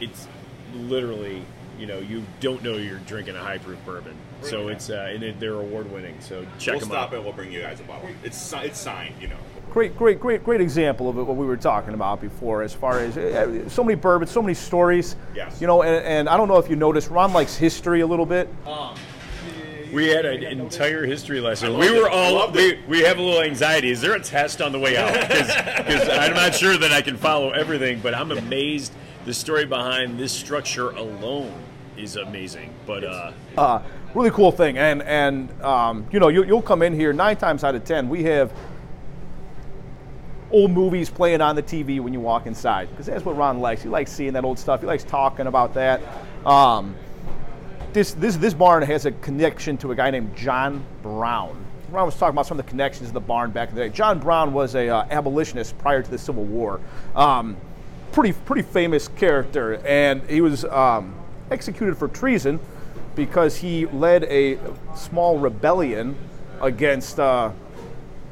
[0.01, 0.26] it's
[0.74, 1.42] literally
[1.78, 4.14] you know you don't know you're drinking a high proof bourbon.
[4.42, 4.72] So Really?
[4.74, 6.16] it's uh, and it, they're award winning.
[6.20, 7.14] So check we'll them stop out.
[7.14, 8.08] and we'll bring you guys a bottle.
[8.24, 9.36] It's it's signed, you know.
[9.70, 13.00] Great, great, great, great example of it, what we were talking about before, as far
[13.00, 15.14] as uh, so many bourbons, so many stories.
[15.34, 15.60] Yes.
[15.60, 18.24] You know, and, and I don't know if you noticed, Ron likes history a little
[18.24, 18.48] bit.
[19.92, 21.76] We had an entire history lesson.
[21.78, 22.12] We were it.
[22.12, 23.90] All loved we, we have a little anxiety.
[23.90, 25.12] Is there a test on the way out?
[25.88, 28.92] Because I'm not sure that I can follow everything, but I'm amazed.
[29.29, 31.53] The story behind this structure alone
[31.99, 32.72] is amazing.
[32.87, 33.83] But uh, uh,
[34.14, 34.79] really cool thing.
[34.79, 38.09] And and um, you know, you, you'll come in here nine times out of ten.
[38.09, 38.51] We have
[40.51, 43.83] old movies playing on the TV when you walk inside because that's what Ron likes.
[43.83, 44.81] He likes seeing that old stuff.
[44.81, 46.01] He likes talking about that.
[46.47, 46.97] Um,
[47.93, 51.66] this this this barn has a connection to a guy named John Brown.
[51.91, 53.89] Ron was talking about some of the connections of the barn back in the day.
[53.91, 56.81] John Brown was a uh, abolitionist prior to the Civil War.
[57.14, 57.59] Um,
[58.18, 61.14] pretty pretty famous character, and he was um,
[61.52, 62.58] executed for treason
[63.14, 64.58] because he led a
[64.96, 66.16] small rebellion
[66.60, 67.20] against.
[67.20, 67.52] Uh,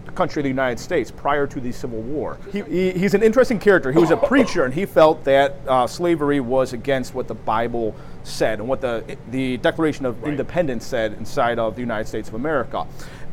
[0.04, 2.38] the country of the United States prior to the Civil War.
[2.52, 3.90] He, he, he's an interesting character.
[3.90, 7.92] He was a preacher, and he felt that uh, slavery was against what the Bible
[8.22, 12.34] said and what the the Declaration of Independence said inside of the United States of
[12.34, 12.86] America.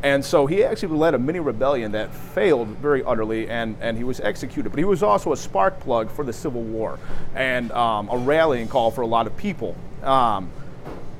[0.04, 4.04] And so he actually led a mini rebellion that failed very utterly, and, and he
[4.04, 4.68] was executed.
[4.68, 6.98] But he was also a spark plug for the Civil War
[7.34, 9.74] and um, a rallying call for a lot of people.
[10.02, 10.50] Um,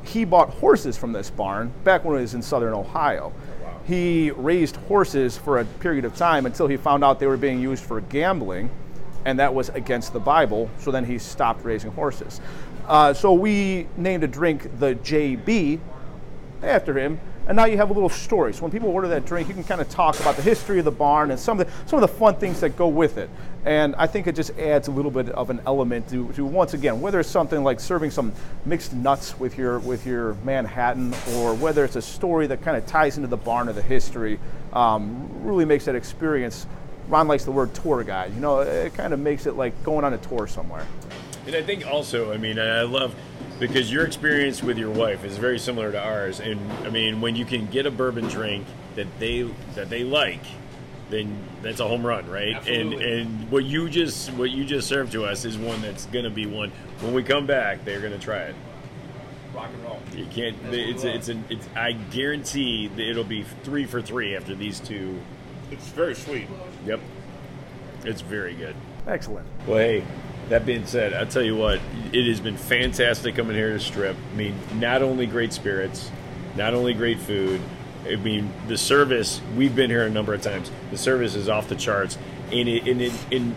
[0.05, 3.33] he bought horses from this barn back when it was in southern Ohio.
[3.87, 7.61] He raised horses for a period of time until he found out they were being
[7.61, 8.69] used for gambling,
[9.25, 10.69] and that was against the Bible.
[10.79, 12.43] So then he stopped raising horses.
[12.87, 15.81] Uh, so we named a drink the JB
[16.63, 18.55] after him, and now you have a little story.
[18.55, 20.85] So when people order that drink, you can kind of talk about the history of
[20.85, 23.29] the barn and some of the some of the fun things that go with it.
[23.65, 26.75] And I think it just adds a little bit of an element to, to once
[26.75, 28.33] again, whether it's something like serving some
[28.67, 32.87] mixed nuts with your with your Manhattan, or whether it's a story that kind of
[32.87, 34.39] ties into the barn or the history,
[34.73, 36.67] um, really makes that experience.
[37.09, 38.35] Ron likes the word tour guide.
[38.35, 40.87] You know, it kind of makes it like going on a tour somewhere.
[41.47, 43.15] And I think also, I mean, I love
[43.59, 46.41] because your experience with your wife is very similar to ours.
[46.41, 49.43] And I mean, when you can get a bourbon drink that they
[49.75, 50.43] that they like,
[51.11, 52.55] then that's a home run, right?
[52.57, 52.97] Absolutely.
[52.97, 56.25] And and what you just what you just served to us is one that's going
[56.25, 57.85] to be one when we come back.
[57.85, 58.55] They're going to try it.
[59.55, 60.01] Rock and roll.
[60.15, 60.61] You can't.
[60.65, 61.45] That's It's a, it's an.
[61.49, 61.69] It's.
[61.77, 65.21] I guarantee that it'll be three for three after these two.
[65.71, 66.49] It's very sweet.
[66.87, 67.01] Yep.
[68.05, 68.75] It's very good.
[69.07, 69.47] Excellent.
[69.67, 70.05] Well, hey,
[70.49, 71.81] that being said, I'll tell you what,
[72.13, 74.17] it has been fantastic coming here to Strip.
[74.33, 76.11] I mean, not only great spirits,
[76.57, 77.61] not only great food.
[78.07, 79.41] I mean, the service.
[79.57, 80.71] We've been here a number of times.
[80.91, 82.19] The service is off the charts,
[82.53, 83.55] and it, and it, and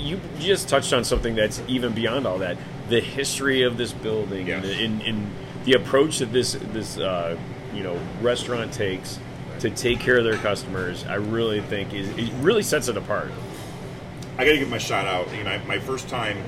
[0.00, 2.56] you just touched on something that's even beyond all that.
[2.88, 4.64] The history of this building, Yes.
[4.64, 5.30] and, and, and
[5.64, 7.36] the approach that this this uh,
[7.72, 9.20] you know restaurant takes
[9.60, 11.04] to take care of their customers.
[11.06, 13.30] I really think is it really sets it apart.
[14.38, 15.34] I got to give my shout out.
[15.36, 16.38] You know, my first time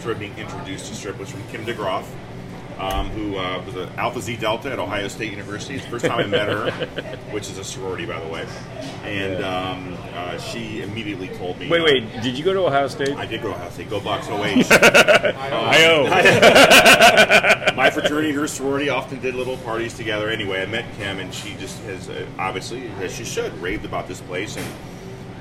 [0.00, 2.04] sort of being introduced to strip was from Kim DeGroff,
[2.78, 5.76] um, who uh, was an Alpha Xi Delta at Ohio State University.
[5.76, 6.70] It's the first time I met her,
[7.30, 8.46] which is a sorority, by the way.
[9.04, 11.70] And um, uh, she immediately told me.
[11.70, 13.16] Wait, wait, did you go to Ohio State?
[13.16, 13.88] I did go to Ohio State.
[13.88, 14.34] Go Bucks OH.
[14.70, 15.86] I
[17.70, 17.74] owe.
[17.74, 20.28] my fraternity her sorority often did little parties together.
[20.28, 24.08] Anyway, I met Kim, and she just has uh, obviously, as she should, raved about
[24.08, 24.58] this place.
[24.58, 24.66] And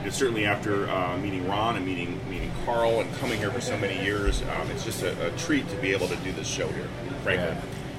[0.04, 3.78] and certainly after uh, meeting Ron and meeting meeting Carl and coming here for so
[3.78, 6.68] many years, um, it's just a, a treat to be able to do this show
[6.70, 6.88] here.
[7.24, 7.56] Frankly,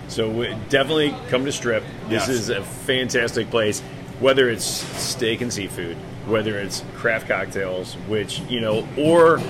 [0.09, 1.83] So we- definitely come to Strip.
[2.09, 2.29] This Yes.
[2.29, 3.81] is a fantastic place.
[4.21, 5.97] Whether it's steak and seafood,
[6.27, 9.41] whether it's craft cocktails, which you know, or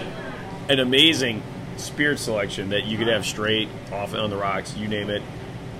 [0.68, 1.42] an amazing
[1.76, 5.22] spirit selection that you could have straight off on the rocks, you name it.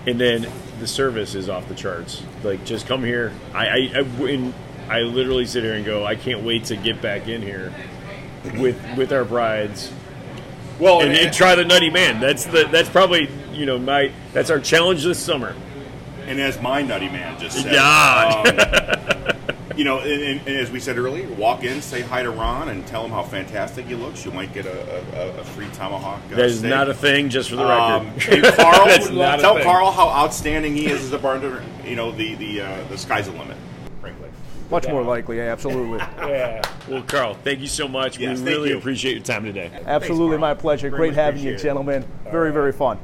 [0.07, 0.47] And then
[0.81, 2.23] the service is off the charts.
[2.43, 3.33] Like, just come here.
[3.55, 4.55] I, I, I, when
[4.91, 7.73] I literally sit here and go, I can't wait to get back in here
[8.59, 9.93] with with our brides
[10.79, 12.21] well, and, and try the Nutty Man.
[12.21, 15.55] That's the that's probably you know my that's our challenge this summer.
[16.27, 18.45] And as my nutty man just said, Yeah.
[18.47, 22.31] um, you know, and, and, and as we said earlier, walk in, say hi to
[22.31, 24.25] Ron, and tell him how fantastic he looks.
[24.25, 24.99] You might get a,
[25.37, 26.21] a, a free tomahawk.
[26.33, 26.71] Uh, That is steak.
[26.71, 28.23] not a thing, just for the Um, record.
[28.23, 29.61] hey, Carl, That's not a tell.
[29.63, 31.65] Carl how outstanding he is as a bartender.
[31.85, 33.57] You know, the the uh, the sky's the limit.
[34.71, 35.99] Frankly, Much more likely, yeah, absolutely.
[36.31, 36.63] Yeah.
[36.89, 38.19] Well, Carl, thank you so much.
[38.19, 38.79] Yes, we really you.
[38.79, 39.71] appreciate your time today.
[39.87, 40.41] absolutely Carl.
[40.41, 40.91] my pleasure.
[40.91, 41.69] Very Great having you, appreciate it.
[41.69, 42.05] gentlemen.
[42.31, 42.99] Very, very fun.